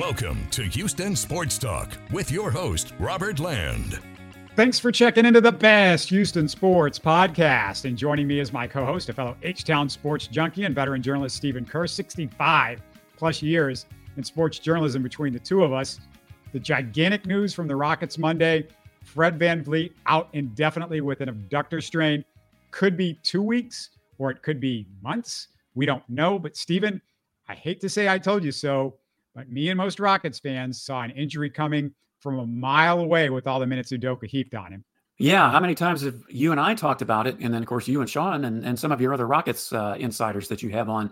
Welcome 0.00 0.48
to 0.52 0.62
Houston 0.62 1.14
Sports 1.14 1.58
Talk 1.58 1.92
with 2.10 2.30
your 2.30 2.50
host, 2.50 2.94
Robert 2.98 3.38
Land. 3.38 4.00
Thanks 4.56 4.78
for 4.78 4.90
checking 4.90 5.26
into 5.26 5.42
the 5.42 5.52
best 5.52 6.08
Houston 6.08 6.48
sports 6.48 6.98
podcast. 6.98 7.84
And 7.84 7.98
joining 7.98 8.26
me 8.26 8.40
is 8.40 8.50
my 8.50 8.66
co 8.66 8.86
host, 8.86 9.10
a 9.10 9.12
fellow 9.12 9.36
H 9.42 9.62
Town 9.62 9.90
sports 9.90 10.26
junkie 10.26 10.64
and 10.64 10.74
veteran 10.74 11.02
journalist, 11.02 11.36
Stephen 11.36 11.66
Kerr, 11.66 11.86
65 11.86 12.80
plus 13.18 13.42
years 13.42 13.84
in 14.16 14.24
sports 14.24 14.58
journalism 14.58 15.02
between 15.02 15.34
the 15.34 15.38
two 15.38 15.62
of 15.62 15.74
us. 15.74 16.00
The 16.54 16.60
gigantic 16.60 17.26
news 17.26 17.52
from 17.52 17.68
the 17.68 17.76
Rockets 17.76 18.16
Monday 18.16 18.68
Fred 19.04 19.38
VanVleet 19.38 19.92
out 20.06 20.30
indefinitely 20.32 21.02
with 21.02 21.20
an 21.20 21.28
abductor 21.28 21.82
strain. 21.82 22.24
Could 22.70 22.96
be 22.96 23.18
two 23.22 23.42
weeks 23.42 23.90
or 24.16 24.30
it 24.30 24.40
could 24.40 24.60
be 24.60 24.86
months. 25.02 25.48
We 25.74 25.84
don't 25.84 26.08
know. 26.08 26.38
But, 26.38 26.56
Stephen, 26.56 27.02
I 27.50 27.54
hate 27.54 27.82
to 27.82 27.90
say 27.90 28.08
I 28.08 28.16
told 28.16 28.44
you 28.44 28.50
so 28.52 28.94
but 29.34 29.48
me 29.48 29.68
and 29.68 29.78
most 29.78 30.00
Rockets 30.00 30.38
fans 30.38 30.82
saw 30.82 31.02
an 31.02 31.10
injury 31.10 31.50
coming 31.50 31.92
from 32.20 32.38
a 32.38 32.46
mile 32.46 33.00
away 33.00 33.30
with 33.30 33.46
all 33.46 33.60
the 33.60 33.66
minutes 33.66 33.92
Udoka 33.92 34.26
heaped 34.26 34.54
on 34.54 34.72
him. 34.72 34.84
Yeah, 35.18 35.50
how 35.50 35.60
many 35.60 35.74
times 35.74 36.02
have 36.02 36.22
you 36.28 36.50
and 36.50 36.60
I 36.60 36.74
talked 36.74 37.02
about 37.02 37.26
it? 37.26 37.36
And 37.40 37.52
then, 37.52 37.62
of 37.62 37.68
course, 37.68 37.86
you 37.86 38.00
and 38.00 38.08
Sean 38.08 38.44
and, 38.46 38.64
and 38.64 38.78
some 38.78 38.90
of 38.90 39.00
your 39.00 39.12
other 39.12 39.26
Rockets 39.26 39.72
uh, 39.72 39.96
insiders 39.98 40.48
that 40.48 40.62
you 40.62 40.70
have 40.70 40.88
on 40.88 41.10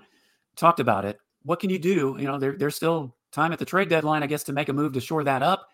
talked 0.56 0.80
about 0.80 1.04
it. 1.04 1.18
What 1.42 1.60
can 1.60 1.68
you 1.68 1.78
do? 1.78 2.16
You 2.18 2.26
know, 2.26 2.38
there, 2.38 2.52
there's 2.52 2.74
still 2.74 3.14
time 3.32 3.52
at 3.52 3.59
the 3.59 3.64
trade 3.64 3.90
deadline, 3.90 4.23
I 4.23 4.26
guess, 4.26 4.45
to 4.45 4.52
make 4.52 4.70
a 4.70 4.73
move 4.73 4.95
to 4.95 5.00
shore 5.00 5.24
that 5.24 5.42
up. 5.42 5.68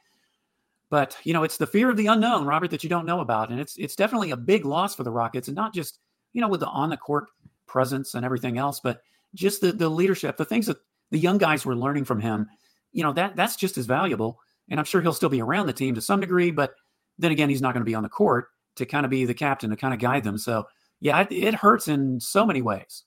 But 0.90 1.16
you 1.24 1.32
know, 1.32 1.44
it's 1.44 1.56
the 1.56 1.66
fear 1.66 1.90
of 1.90 1.96
the 1.96 2.08
unknown, 2.08 2.44
Robert, 2.44 2.70
that 2.70 2.82
you 2.82 2.90
don't 2.90 3.06
know 3.06 3.20
about, 3.20 3.50
and 3.50 3.58
it's 3.58 3.76
it's 3.76 3.96
definitely 3.96 4.32
a 4.32 4.36
big 4.36 4.64
loss 4.64 4.94
for 4.94 5.02
the 5.02 5.10
Rockets, 5.10 5.48
and 5.48 5.54
not 5.56 5.74
just 5.74 5.98
you 6.32 6.40
know 6.40 6.48
with 6.48 6.60
the 6.60 6.66
on 6.66 6.90
the 6.90 6.96
court 6.96 7.26
presence 7.66 8.14
and 8.14 8.24
everything 8.24 8.58
else, 8.58 8.80
but 8.80 9.00
just 9.34 9.60
the 9.60 9.72
the 9.72 9.88
leadership, 9.88 10.36
the 10.36 10.44
things 10.44 10.66
that 10.66 10.76
the 11.10 11.18
young 11.18 11.38
guys 11.38 11.64
were 11.64 11.76
learning 11.76 12.04
from 12.04 12.20
him, 12.20 12.48
you 12.92 13.02
know, 13.02 13.12
that 13.12 13.36
that's 13.36 13.56
just 13.56 13.78
as 13.78 13.86
valuable. 13.86 14.40
And 14.70 14.80
I'm 14.80 14.86
sure 14.86 15.02
he'll 15.02 15.12
still 15.12 15.28
be 15.28 15.42
around 15.42 15.66
the 15.66 15.72
team 15.72 15.94
to 15.94 16.00
some 16.00 16.20
degree, 16.20 16.50
but 16.50 16.74
then 17.18 17.32
again, 17.32 17.48
he's 17.48 17.62
not 17.62 17.74
going 17.74 17.82
to 17.82 17.90
be 17.90 17.94
on 17.94 18.02
the 18.02 18.08
court 18.08 18.48
to 18.76 18.86
kind 18.86 19.04
of 19.04 19.10
be 19.10 19.24
the 19.24 19.34
captain 19.34 19.70
to 19.70 19.76
kind 19.76 19.94
of 19.94 20.00
guide 20.00 20.24
them. 20.24 20.38
So, 20.38 20.66
yeah, 21.00 21.20
it, 21.20 21.32
it 21.32 21.54
hurts 21.54 21.88
in 21.88 22.18
so 22.18 22.46
many 22.46 22.62
ways. 22.62 23.04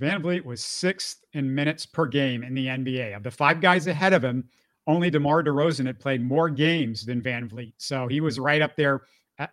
VanVleet 0.00 0.44
was 0.44 0.62
sixth 0.62 1.24
in 1.32 1.54
minutes 1.54 1.86
per 1.86 2.06
game 2.06 2.42
in 2.42 2.54
the 2.54 2.66
NBA. 2.66 3.16
Of 3.16 3.22
the 3.22 3.30
five 3.30 3.60
guys 3.60 3.86
ahead 3.86 4.12
of 4.12 4.22
him, 4.22 4.48
only 4.86 5.10
DeMar 5.10 5.42
DeRozan 5.42 5.86
had 5.86 6.00
played 6.00 6.22
more 6.22 6.50
games 6.50 7.06
than 7.06 7.22
VanVleet. 7.22 7.74
So 7.78 8.06
he 8.08 8.20
was 8.20 8.38
right 8.38 8.60
up 8.60 8.76
there 8.76 9.02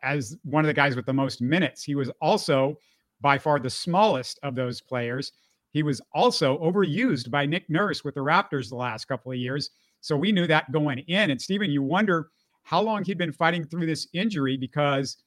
as 0.04 0.38
one 0.44 0.64
of 0.64 0.68
the 0.68 0.74
guys 0.74 0.96
with 0.96 1.06
the 1.06 1.14
most 1.14 1.42
minutes. 1.42 1.84
He 1.84 1.96
was 1.96 2.10
also 2.22 2.78
by 3.22 3.38
far 3.38 3.60
the 3.60 3.70
smallest 3.70 4.40
of 4.44 4.56
those 4.56 4.82
players. 4.82 5.32
He 5.72 5.84
was 5.84 6.02
also 6.14 6.58
overused 6.60 7.32
by 7.32 7.46
Nick 7.46 7.70
Nurse 7.70 8.04
with 8.04 8.16
the 8.16 8.22
Raptors 8.22 8.70
the 8.70 8.76
last 8.76 9.06
couple 9.06 9.32
of 9.32 9.38
years. 9.38 9.70
So 10.02 10.18
we 10.18 10.32
knew 10.32 10.48
that 10.48 10.72
going 10.72 11.00
in. 11.00 11.32
And 11.32 11.42
Stephen, 11.42 11.72
you 11.72 11.82
wonder 11.82 12.30
how 12.64 12.82
long 12.82 13.04
he'd 13.04 13.18
been 13.18 13.32
fighting 13.32 13.66
through 13.66 13.86
this 13.86 14.08
injury 14.14 14.58
because 14.58 15.18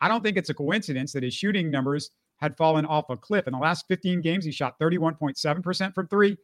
I 0.00 0.08
don't 0.08 0.22
think 0.22 0.36
it's 0.36 0.50
a 0.50 0.54
coincidence 0.54 1.12
that 1.12 1.22
his 1.22 1.34
shooting 1.34 1.70
numbers 1.70 2.10
had 2.36 2.56
fallen 2.56 2.86
off 2.86 3.10
a 3.10 3.16
cliff. 3.16 3.46
In 3.46 3.52
the 3.52 3.58
last 3.58 3.86
15 3.88 4.20
games, 4.20 4.44
he 4.44 4.52
shot 4.52 4.78
31.7% 4.78 5.94
from 5.94 6.06
three 6.06 6.36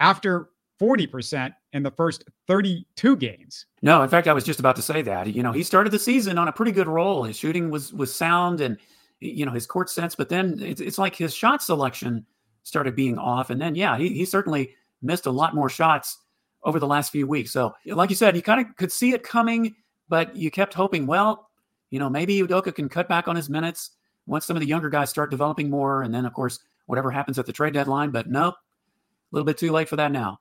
after 0.00 0.48
40% 0.80 1.54
in 1.74 1.82
the 1.84 1.90
first 1.92 2.24
32 2.48 3.16
games. 3.16 3.66
No, 3.82 4.02
in 4.02 4.08
fact, 4.08 4.26
I 4.26 4.32
was 4.32 4.42
just 4.42 4.58
about 4.58 4.74
to 4.76 4.82
say 4.82 5.00
that. 5.02 5.32
You 5.32 5.42
know, 5.42 5.52
he 5.52 5.62
started 5.62 5.90
the 5.90 5.98
season 5.98 6.38
on 6.38 6.48
a 6.48 6.52
pretty 6.52 6.72
good 6.72 6.88
roll. 6.88 7.22
His 7.22 7.36
shooting 7.36 7.70
was 7.70 7.92
was 7.92 8.12
sound 8.12 8.60
and 8.60 8.78
you 9.20 9.46
know 9.46 9.52
his 9.52 9.66
court 9.66 9.90
sense, 9.90 10.16
but 10.16 10.28
then 10.28 10.58
it's, 10.60 10.80
it's 10.80 10.98
like 10.98 11.14
his 11.14 11.32
shot 11.32 11.62
selection 11.62 12.26
started 12.62 12.94
being 12.94 13.18
off. 13.18 13.50
And 13.50 13.60
then, 13.60 13.74
yeah, 13.74 13.96
he, 13.98 14.08
he 14.10 14.24
certainly 14.24 14.74
missed 15.02 15.26
a 15.26 15.30
lot 15.30 15.54
more 15.54 15.68
shots 15.68 16.18
over 16.64 16.78
the 16.78 16.86
last 16.86 17.10
few 17.10 17.26
weeks. 17.26 17.50
So, 17.50 17.74
like 17.86 18.10
you 18.10 18.16
said, 18.16 18.36
you 18.36 18.42
kind 18.42 18.60
of 18.60 18.76
could 18.76 18.92
see 18.92 19.12
it 19.12 19.22
coming, 19.22 19.74
but 20.08 20.34
you 20.36 20.50
kept 20.50 20.74
hoping, 20.74 21.06
well, 21.06 21.48
you 21.90 21.98
know, 21.98 22.08
maybe 22.08 22.40
Udoka 22.40 22.74
can 22.74 22.88
cut 22.88 23.08
back 23.08 23.28
on 23.28 23.36
his 23.36 23.50
minutes 23.50 23.90
once 24.26 24.46
some 24.46 24.56
of 24.56 24.60
the 24.60 24.68
younger 24.68 24.88
guys 24.88 25.10
start 25.10 25.30
developing 25.30 25.68
more. 25.68 26.02
And 26.02 26.14
then, 26.14 26.24
of 26.24 26.32
course, 26.32 26.60
whatever 26.86 27.10
happens 27.10 27.38
at 27.38 27.46
the 27.46 27.52
trade 27.52 27.74
deadline. 27.74 28.10
But 28.10 28.28
nope, 28.28 28.54
a 28.54 29.34
little 29.34 29.46
bit 29.46 29.58
too 29.58 29.72
late 29.72 29.88
for 29.88 29.96
that 29.96 30.12
now. 30.12 30.38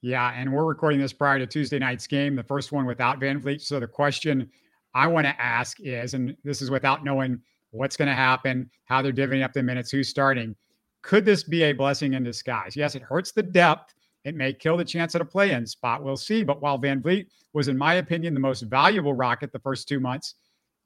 Yeah. 0.00 0.32
And 0.34 0.52
we're 0.52 0.64
recording 0.64 1.00
this 1.00 1.12
prior 1.12 1.38
to 1.38 1.46
Tuesday 1.46 1.78
night's 1.78 2.06
game, 2.06 2.36
the 2.36 2.44
first 2.44 2.70
one 2.70 2.86
without 2.86 3.18
Van 3.18 3.40
VanVleet. 3.40 3.60
So 3.60 3.80
the 3.80 3.86
question 3.88 4.48
I 4.94 5.06
want 5.06 5.26
to 5.26 5.40
ask 5.40 5.80
is, 5.80 6.14
and 6.14 6.36
this 6.44 6.62
is 6.62 6.70
without 6.70 7.04
knowing 7.04 7.40
what's 7.70 7.96
going 7.96 8.08
to 8.08 8.14
happen, 8.14 8.70
how 8.84 9.02
they're 9.02 9.12
divvying 9.12 9.44
up 9.44 9.52
the 9.52 9.62
minutes, 9.62 9.90
who's 9.90 10.08
starting 10.08 10.54
could 11.02 11.24
this 11.24 11.42
be 11.42 11.64
a 11.64 11.72
blessing 11.72 12.14
in 12.14 12.24
disguise? 12.24 12.76
Yes, 12.76 12.94
it 12.94 13.02
hurts 13.02 13.32
the 13.32 13.42
depth. 13.42 13.94
It 14.24 14.34
may 14.34 14.52
kill 14.52 14.76
the 14.76 14.84
chance 14.84 15.14
at 15.14 15.20
a 15.20 15.24
play 15.24 15.52
in 15.52 15.66
spot. 15.66 16.02
We'll 16.02 16.16
see. 16.16 16.42
But 16.42 16.60
while 16.60 16.78
VanVleet 16.78 17.26
was, 17.52 17.68
in 17.68 17.78
my 17.78 17.94
opinion, 17.94 18.34
the 18.34 18.40
most 18.40 18.62
valuable 18.62 19.14
Rocket 19.14 19.52
the 19.52 19.60
first 19.60 19.88
two 19.88 20.00
months, 20.00 20.34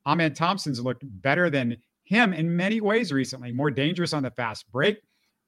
Amen 0.06 0.34
Thompson's 0.34 0.80
looked 0.80 1.04
better 1.22 1.48
than 1.50 1.76
him 2.04 2.32
in 2.32 2.54
many 2.54 2.80
ways 2.80 3.12
recently. 3.12 3.52
More 3.52 3.70
dangerous 3.70 4.12
on 4.12 4.22
the 4.22 4.30
fast 4.30 4.70
break, 4.70 4.98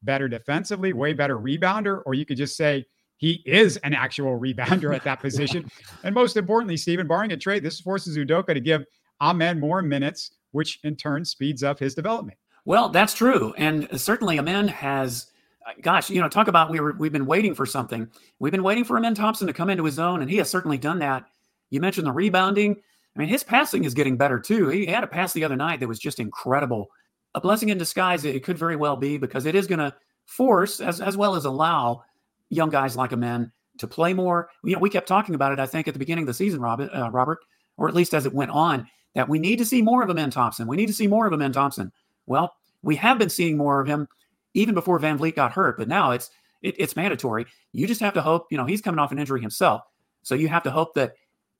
better 0.02 0.28
defensively, 0.28 0.92
way 0.92 1.12
better 1.12 1.38
rebounder, 1.38 2.02
or 2.06 2.14
you 2.14 2.24
could 2.24 2.36
just 2.36 2.56
say 2.56 2.84
he 3.16 3.42
is 3.46 3.76
an 3.78 3.94
actual 3.94 4.38
rebounder 4.38 4.94
at 4.94 5.04
that 5.04 5.20
position. 5.20 5.68
and 6.04 6.14
most 6.14 6.36
importantly, 6.36 6.76
Stephen, 6.76 7.06
barring 7.06 7.32
a 7.32 7.36
trade, 7.36 7.62
this 7.62 7.80
forces 7.80 8.16
Udoka 8.16 8.54
to 8.54 8.60
give 8.60 8.84
Amen 9.20 9.60
more 9.60 9.82
minutes, 9.82 10.32
which 10.50 10.80
in 10.84 10.96
turn 10.96 11.24
speeds 11.24 11.62
up 11.62 11.78
his 11.78 11.94
development. 11.94 12.38
Well, 12.64 12.88
that's 12.88 13.14
true, 13.14 13.52
and 13.56 13.88
certainly 14.00 14.38
Amen 14.38 14.68
has. 14.68 15.26
Uh, 15.66 15.72
gosh, 15.82 16.10
you 16.10 16.20
know, 16.20 16.28
talk 16.28 16.48
about 16.48 16.70
we 16.70 16.80
were 16.80 16.92
we've 16.92 17.12
been 17.12 17.26
waiting 17.26 17.54
for 17.54 17.66
something. 17.66 18.08
We've 18.38 18.52
been 18.52 18.62
waiting 18.62 18.84
for 18.84 18.96
Amen 18.96 19.14
Thompson 19.14 19.46
to 19.46 19.52
come 19.52 19.70
into 19.70 19.84
his 19.84 19.98
own, 19.98 20.22
and 20.22 20.30
he 20.30 20.38
has 20.38 20.48
certainly 20.48 20.78
done 20.78 20.98
that. 21.00 21.24
You 21.70 21.80
mentioned 21.80 22.06
the 22.06 22.12
rebounding. 22.12 22.76
I 23.16 23.18
mean, 23.18 23.28
his 23.28 23.44
passing 23.44 23.84
is 23.84 23.94
getting 23.94 24.16
better 24.16 24.40
too. 24.40 24.68
He 24.68 24.86
had 24.86 25.04
a 25.04 25.08
pass 25.08 25.32
the 25.32 25.44
other 25.44 25.56
night 25.56 25.80
that 25.80 25.88
was 25.88 25.98
just 25.98 26.20
incredible. 26.20 26.88
A 27.34 27.40
blessing 27.40 27.68
in 27.68 27.78
disguise, 27.78 28.24
it 28.24 28.44
could 28.44 28.58
very 28.58 28.76
well 28.76 28.96
be 28.96 29.18
because 29.18 29.46
it 29.46 29.54
is 29.54 29.66
going 29.66 29.78
to 29.78 29.94
force 30.26 30.80
as 30.80 31.00
as 31.00 31.16
well 31.16 31.34
as 31.34 31.44
allow 31.44 32.02
young 32.50 32.70
guys 32.70 32.96
like 32.96 33.12
Amen 33.12 33.52
to 33.78 33.86
play 33.86 34.14
more. 34.14 34.48
You 34.62 34.74
know, 34.74 34.78
we 34.78 34.90
kept 34.90 35.08
talking 35.08 35.34
about 35.34 35.52
it. 35.52 35.58
I 35.58 35.66
think 35.66 35.88
at 35.88 35.94
the 35.94 35.98
beginning 35.98 36.24
of 36.24 36.28
the 36.28 36.34
season, 36.34 36.60
Robert, 36.60 36.90
uh, 36.94 37.10
Robert, 37.10 37.38
or 37.76 37.88
at 37.88 37.94
least 37.94 38.14
as 38.14 38.26
it 38.26 38.32
went 38.32 38.50
on, 38.50 38.88
that 39.14 39.28
we 39.28 39.38
need 39.38 39.58
to 39.58 39.64
see 39.64 39.82
more 39.82 40.02
of 40.02 40.10
Amen 40.10 40.30
Thompson. 40.30 40.66
We 40.66 40.76
need 40.76 40.86
to 40.86 40.92
see 40.92 41.06
more 41.06 41.26
of 41.26 41.32
Amen 41.32 41.52
Thompson. 41.52 41.92
Well, 42.26 42.54
we 42.82 42.96
have 42.96 43.18
been 43.18 43.30
seeing 43.30 43.56
more 43.56 43.80
of 43.80 43.86
him 43.86 44.08
even 44.54 44.74
before 44.74 44.98
VanVleet 45.00 45.34
got 45.34 45.52
hurt, 45.52 45.76
but 45.76 45.88
now 45.88 46.12
it's 46.12 46.30
it, 46.62 46.74
it's 46.78 46.96
mandatory. 46.96 47.46
You 47.72 47.86
just 47.86 48.00
have 48.00 48.14
to 48.14 48.22
hope, 48.22 48.46
you 48.50 48.56
know, 48.56 48.64
he's 48.64 48.80
coming 48.80 48.98
off 48.98 49.12
an 49.12 49.18
injury 49.18 49.40
himself. 49.40 49.82
So 50.22 50.34
you 50.34 50.48
have 50.48 50.62
to 50.62 50.70
hope 50.70 50.94
that 50.94 51.14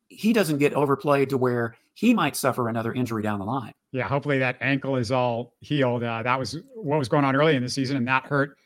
he 0.09 0.33
doesn't 0.33 0.59
get 0.59 0.73
overplayed 0.75 1.29
to 1.31 1.39
where 1.39 1.77
he 1.95 2.15
might 2.15 2.37
suffer 2.37 2.69
another 2.69 2.93
injury 2.93 3.23
down 3.23 3.39
the 3.39 3.45
line. 3.45 3.73
Yeah, 3.93 4.09
hopefully 4.09 4.39
that 4.39 4.57
ankle 4.61 4.97
is 4.97 5.13
all 5.13 5.55
healed. 5.61 6.03
Uh, 6.03 6.23
that 6.23 6.39
was 6.39 6.59
what 6.75 6.99
was 6.99 7.09
going 7.09 7.25
on 7.25 7.37
early 7.37 7.55
in 7.55 7.63
the 7.63 7.69
season, 7.69 7.97
and 7.97 8.09
that 8.09 8.27
hurt, 8.27 8.57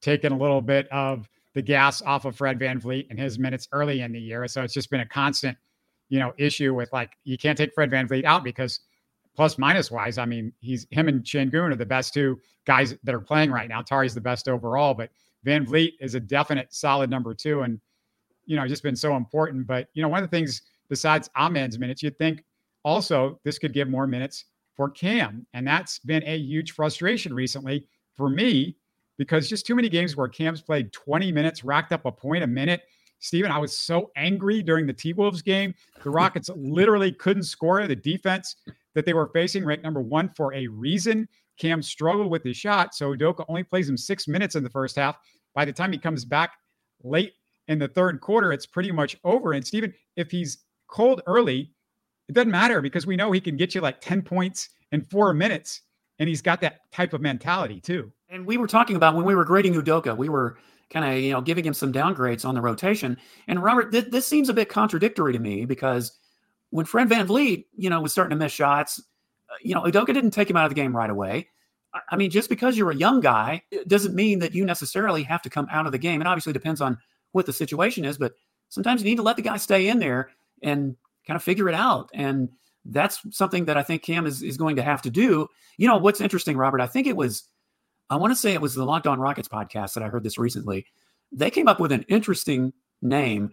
taking 0.00 0.32
a 0.32 0.38
little 0.38 0.62
bit 0.62 0.88
of 0.90 1.28
the 1.54 1.62
gas 1.62 2.00
off 2.02 2.24
of 2.24 2.36
Fred 2.36 2.58
VanVleet 2.58 3.08
and 3.10 3.18
his 3.18 3.38
minutes 3.38 3.68
early 3.72 4.00
in 4.00 4.12
the 4.12 4.20
year. 4.20 4.46
So 4.48 4.62
it's 4.62 4.72
just 4.72 4.90
been 4.90 5.00
a 5.00 5.06
constant, 5.06 5.58
you 6.08 6.18
know, 6.18 6.32
issue 6.38 6.72
with 6.74 6.92
like 6.92 7.10
you 7.24 7.36
can't 7.36 7.58
take 7.58 7.74
Fred 7.74 7.90
VanVleet 7.90 8.24
out 8.24 8.44
because 8.44 8.80
plus 9.38 9.56
minus 9.56 9.88
wise, 9.88 10.18
I 10.18 10.24
mean, 10.24 10.52
he's 10.58 10.84
him 10.90 11.06
and 11.06 11.22
Sengun 11.22 11.70
are 11.70 11.76
the 11.76 11.86
best 11.86 12.12
two 12.12 12.40
guys 12.64 12.96
that 13.04 13.14
are 13.14 13.20
playing 13.20 13.52
right 13.52 13.68
now. 13.68 13.80
Tari's 13.80 14.12
the 14.12 14.20
best 14.20 14.48
overall, 14.48 14.94
but 14.94 15.10
VanVleet 15.46 15.92
is 16.00 16.16
a 16.16 16.20
definite 16.20 16.74
solid 16.74 17.08
number 17.08 17.34
two, 17.34 17.62
and 17.62 17.80
you 18.46 18.56
know, 18.56 18.66
just 18.66 18.82
been 18.82 18.96
so 18.96 19.14
important. 19.14 19.64
But 19.64 19.90
you 19.94 20.02
know, 20.02 20.08
one 20.08 20.24
of 20.24 20.28
the 20.28 20.36
things 20.36 20.62
besides 20.88 21.30
Amen's 21.36 21.78
minutes, 21.78 22.02
you'd 22.02 22.18
think 22.18 22.42
also 22.82 23.38
this 23.44 23.60
could 23.60 23.72
give 23.72 23.88
more 23.88 24.08
minutes 24.08 24.46
for 24.74 24.90
Cam, 24.90 25.46
and 25.54 25.64
that's 25.64 26.00
been 26.00 26.24
a 26.24 26.36
huge 26.36 26.72
frustration 26.72 27.32
recently 27.32 27.86
for 28.16 28.28
me 28.28 28.74
because 29.18 29.48
just 29.48 29.66
too 29.66 29.76
many 29.76 29.88
games 29.88 30.16
where 30.16 30.26
Cam's 30.26 30.62
played 30.62 30.92
20 30.92 31.30
minutes, 31.30 31.62
racked 31.62 31.92
up 31.92 32.06
a 32.06 32.10
point 32.10 32.42
a 32.42 32.48
minute. 32.48 32.82
Stephen, 33.20 33.52
I 33.52 33.58
was 33.58 33.76
so 33.76 34.10
angry 34.16 34.62
during 34.64 34.84
the 34.86 34.92
T 34.92 35.12
Wolves 35.12 35.42
game. 35.42 35.74
The 36.02 36.10
Rockets 36.10 36.50
literally 36.56 37.12
couldn't 37.12 37.44
score. 37.44 37.86
The 37.86 37.94
defense 37.94 38.56
that 38.98 39.04
they 39.04 39.14
were 39.14 39.28
facing, 39.28 39.64
ranked 39.64 39.84
number 39.84 40.02
one 40.02 40.28
for 40.30 40.52
a 40.54 40.66
reason. 40.66 41.28
Cam 41.56 41.80
struggled 41.82 42.28
with 42.28 42.42
his 42.42 42.56
shot, 42.56 42.96
so 42.96 43.14
Udoka 43.14 43.44
only 43.48 43.62
plays 43.62 43.88
him 43.88 43.96
six 43.96 44.26
minutes 44.26 44.56
in 44.56 44.64
the 44.64 44.70
first 44.70 44.96
half. 44.96 45.16
By 45.54 45.64
the 45.64 45.72
time 45.72 45.92
he 45.92 45.98
comes 45.98 46.24
back 46.24 46.54
late 47.04 47.34
in 47.68 47.78
the 47.78 47.86
third 47.86 48.20
quarter, 48.20 48.52
it's 48.52 48.66
pretty 48.66 48.90
much 48.90 49.16
over. 49.22 49.52
And 49.52 49.64
Stephen, 49.64 49.94
if 50.16 50.32
he's 50.32 50.64
cold 50.88 51.22
early, 51.28 51.70
it 52.28 52.32
doesn't 52.32 52.50
matter 52.50 52.82
because 52.82 53.06
we 53.06 53.14
know 53.14 53.30
he 53.30 53.40
can 53.40 53.56
get 53.56 53.72
you 53.72 53.80
like 53.80 54.00
10 54.00 54.22
points 54.22 54.70
in 54.90 55.02
four 55.02 55.32
minutes. 55.32 55.82
And 56.18 56.28
he's 56.28 56.42
got 56.42 56.60
that 56.62 56.90
type 56.90 57.12
of 57.12 57.20
mentality 57.20 57.80
too. 57.80 58.12
And 58.28 58.44
we 58.44 58.56
were 58.56 58.66
talking 58.66 58.96
about 58.96 59.14
when 59.14 59.24
we 59.24 59.36
were 59.36 59.44
grading 59.44 59.74
Udoka, 59.74 60.16
we 60.16 60.28
were 60.28 60.58
kind 60.90 61.04
of, 61.04 61.22
you 61.22 61.32
know, 61.32 61.40
giving 61.40 61.64
him 61.64 61.74
some 61.74 61.92
downgrades 61.92 62.44
on 62.44 62.56
the 62.56 62.60
rotation. 62.60 63.16
And 63.46 63.62
Robert, 63.62 63.92
th- 63.92 64.10
this 64.10 64.26
seems 64.26 64.48
a 64.48 64.54
bit 64.54 64.68
contradictory 64.68 65.32
to 65.32 65.38
me 65.38 65.66
because 65.66 66.18
when 66.70 66.86
Fred 66.86 67.08
VanVleet, 67.08 67.66
you 67.76 67.90
know, 67.90 68.00
was 68.00 68.12
starting 68.12 68.36
to 68.38 68.44
miss 68.44 68.52
shots, 68.52 69.00
uh, 69.50 69.54
you 69.62 69.74
know, 69.74 69.82
Udoka 69.82 70.12
didn't 70.12 70.32
take 70.32 70.50
him 70.50 70.56
out 70.56 70.64
of 70.64 70.70
the 70.70 70.74
game 70.74 70.94
right 70.96 71.10
away. 71.10 71.48
I 72.10 72.16
mean, 72.16 72.30
just 72.30 72.48
because 72.48 72.76
you're 72.76 72.90
a 72.90 72.96
young 72.96 73.20
guy 73.20 73.62
doesn't 73.86 74.14
mean 74.14 74.40
that 74.40 74.54
you 74.54 74.64
necessarily 74.64 75.22
have 75.22 75.42
to 75.42 75.50
come 75.50 75.66
out 75.70 75.86
of 75.86 75.92
the 75.92 75.98
game. 75.98 76.20
It 76.20 76.26
obviously 76.26 76.52
depends 76.52 76.80
on 76.80 76.98
what 77.32 77.46
the 77.46 77.52
situation 77.52 78.04
is, 78.04 78.18
but 78.18 78.32
sometimes 78.68 79.02
you 79.02 79.08
need 79.08 79.16
to 79.16 79.22
let 79.22 79.36
the 79.36 79.42
guy 79.42 79.56
stay 79.56 79.88
in 79.88 79.98
there 79.98 80.30
and 80.62 80.96
kind 81.26 81.36
of 81.36 81.42
figure 81.42 81.68
it 81.68 81.74
out. 81.74 82.10
And 82.12 82.50
that's 82.84 83.20
something 83.30 83.64
that 83.66 83.76
I 83.76 83.82
think 83.82 84.02
Cam 84.02 84.26
is, 84.26 84.42
is 84.42 84.56
going 84.56 84.76
to 84.76 84.82
have 84.82 85.02
to 85.02 85.10
do. 85.10 85.48
You 85.78 85.88
know, 85.88 85.96
what's 85.96 86.20
interesting, 86.20 86.56
Robert, 86.56 86.80
I 86.80 86.86
think 86.86 87.06
it 87.06 87.16
was, 87.16 87.44
I 88.10 88.16
want 88.16 88.32
to 88.32 88.36
say 88.36 88.52
it 88.52 88.60
was 88.60 88.74
the 88.74 88.84
Locked 88.84 89.06
On 89.06 89.18
Rockets 89.18 89.48
podcast 89.48 89.94
that 89.94 90.02
I 90.02 90.08
heard 90.08 90.24
this 90.24 90.38
recently. 90.38 90.86
They 91.32 91.50
came 91.50 91.68
up 91.68 91.80
with 91.80 91.92
an 91.92 92.04
interesting 92.08 92.72
name 93.00 93.50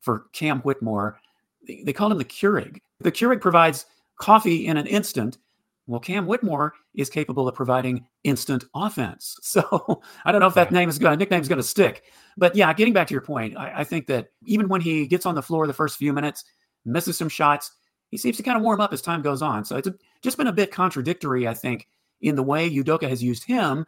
for 0.00 0.26
Cam 0.32 0.60
Whitmore. 0.60 1.20
They 1.66 1.92
called 1.92 2.12
him 2.12 2.18
the 2.18 2.24
Keurig. 2.24 2.78
The 3.00 3.12
Keurig 3.12 3.40
provides 3.40 3.86
coffee 4.20 4.66
in 4.66 4.76
an 4.76 4.86
instant. 4.86 5.38
Well, 5.86 6.00
Cam 6.00 6.26
Whitmore 6.26 6.72
is 6.94 7.10
capable 7.10 7.46
of 7.46 7.54
providing 7.54 8.06
instant 8.24 8.64
offense. 8.74 9.36
So 9.42 10.02
I 10.24 10.32
don't 10.32 10.40
know 10.40 10.46
if 10.46 10.54
that 10.54 10.72
name 10.72 10.88
is 10.88 10.98
going, 10.98 11.18
nickname 11.18 11.42
is 11.42 11.48
going 11.48 11.60
to 11.60 11.62
stick. 11.62 12.04
But 12.36 12.56
yeah, 12.56 12.72
getting 12.72 12.94
back 12.94 13.06
to 13.08 13.14
your 13.14 13.20
point, 13.20 13.56
I, 13.56 13.80
I 13.80 13.84
think 13.84 14.06
that 14.06 14.28
even 14.44 14.68
when 14.68 14.80
he 14.80 15.06
gets 15.06 15.26
on 15.26 15.34
the 15.34 15.42
floor 15.42 15.66
the 15.66 15.72
first 15.72 15.98
few 15.98 16.12
minutes, 16.12 16.44
misses 16.84 17.16
some 17.16 17.28
shots, 17.28 17.72
he 18.10 18.16
seems 18.16 18.36
to 18.36 18.42
kind 18.42 18.56
of 18.56 18.62
warm 18.62 18.80
up 18.80 18.92
as 18.92 19.02
time 19.02 19.22
goes 19.22 19.42
on. 19.42 19.64
So 19.64 19.76
it's 19.76 19.88
a, 19.88 19.94
just 20.22 20.36
been 20.36 20.46
a 20.46 20.52
bit 20.52 20.72
contradictory, 20.72 21.46
I 21.46 21.54
think, 21.54 21.88
in 22.20 22.36
the 22.36 22.42
way 22.42 22.70
Udoka 22.70 23.08
has 23.08 23.22
used 23.22 23.44
him 23.44 23.86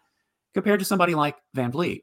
compared 0.55 0.81
to 0.81 0.87
somebody 0.87 1.15
like 1.15 1.37
VanVleet. 1.57 2.03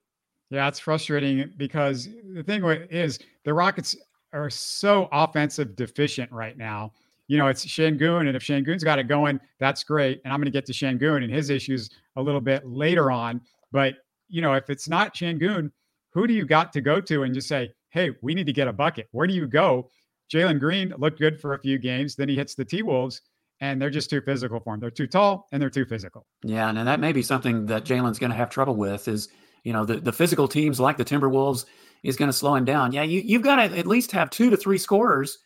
Yeah, 0.49 0.67
it's 0.67 0.79
frustrating 0.79 1.51
because 1.57 2.07
the 2.33 2.43
thing 2.43 2.63
is 2.63 3.19
the 3.43 3.53
Rockets 3.53 3.95
are 4.33 4.49
so 4.49 5.07
offensive 5.11 5.75
deficient 5.75 6.31
right 6.31 6.57
now. 6.57 6.91
You 7.27 7.37
know, 7.37 7.47
it's 7.47 7.65
Sengun, 7.65 8.27
and 8.27 8.35
if 8.35 8.43
Sengun's 8.43 8.83
got 8.83 8.99
it 8.99 9.07
going, 9.07 9.39
that's 9.59 9.83
great. 9.83 10.21
And 10.23 10.33
I'm 10.33 10.39
going 10.39 10.45
to 10.45 10.51
get 10.51 10.65
to 10.65 10.73
Sengun 10.73 11.23
and 11.23 11.31
his 11.31 11.49
issues 11.49 11.89
a 12.15 12.21
little 12.21 12.41
bit 12.41 12.67
later 12.67 13.11
on. 13.11 13.41
But 13.71 13.95
you 14.27 14.41
know, 14.41 14.53
if 14.53 14.69
it's 14.69 14.89
not 14.89 15.15
Sengun, 15.15 15.71
who 16.11 16.27
do 16.27 16.33
you 16.33 16.45
got 16.45 16.73
to 16.73 16.81
go 16.81 16.99
to 17.01 17.23
and 17.23 17.33
just 17.33 17.47
say, 17.47 17.71
"Hey, 17.89 18.11
we 18.21 18.33
need 18.33 18.45
to 18.47 18.53
get 18.53 18.67
a 18.67 18.73
bucket"? 18.73 19.07
Where 19.11 19.27
do 19.27 19.33
you 19.33 19.47
go? 19.47 19.89
Jalen 20.31 20.59
Green 20.59 20.93
looked 20.97 21.19
good 21.19 21.39
for 21.39 21.53
a 21.53 21.59
few 21.59 21.77
games, 21.77 22.15
then 22.15 22.29
he 22.29 22.35
hits 22.35 22.55
the 22.55 22.65
T 22.65 22.81
Wolves, 22.81 23.21
and 23.61 23.81
they're 23.81 23.89
just 23.89 24.09
too 24.09 24.21
physical 24.21 24.59
for 24.59 24.73
him. 24.73 24.79
They're 24.79 24.89
too 24.89 25.07
tall 25.07 25.47
and 25.51 25.61
they're 25.61 25.69
too 25.69 25.85
physical. 25.85 26.25
Yeah, 26.43 26.69
and 26.69 26.87
that 26.87 26.99
may 26.99 27.13
be 27.13 27.21
something 27.21 27.65
that 27.67 27.85
Jalen's 27.85 28.19
going 28.19 28.31
to 28.31 28.37
have 28.37 28.49
trouble 28.49 28.75
with. 28.75 29.07
Is 29.07 29.29
you 29.63 29.73
know 29.73 29.85
the 29.85 29.99
the 29.99 30.11
physical 30.11 30.47
teams 30.47 30.79
like 30.79 30.97
the 30.97 31.05
Timberwolves 31.05 31.65
is 32.03 32.17
going 32.17 32.29
to 32.29 32.33
slow 32.33 32.55
him 32.55 32.65
down. 32.65 32.91
Yeah, 32.91 33.03
you, 33.03 33.21
you've 33.21 33.41
got 33.41 33.55
to 33.55 33.77
at 33.77 33.87
least 33.87 34.11
have 34.11 34.29
two 34.29 34.49
to 34.49 34.57
three 34.57 34.77
scorers, 34.77 35.39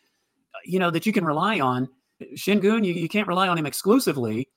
you 0.64 0.78
know, 0.78 0.90
that 0.90 1.06
you 1.06 1.12
can 1.12 1.24
rely 1.24 1.60
on. 1.60 1.88
Sengun, 2.34 2.84
you, 2.84 2.92
you 2.92 3.08
can't 3.08 3.28
rely 3.28 3.48
on 3.48 3.56
him 3.56 3.66
exclusively. 3.66 4.48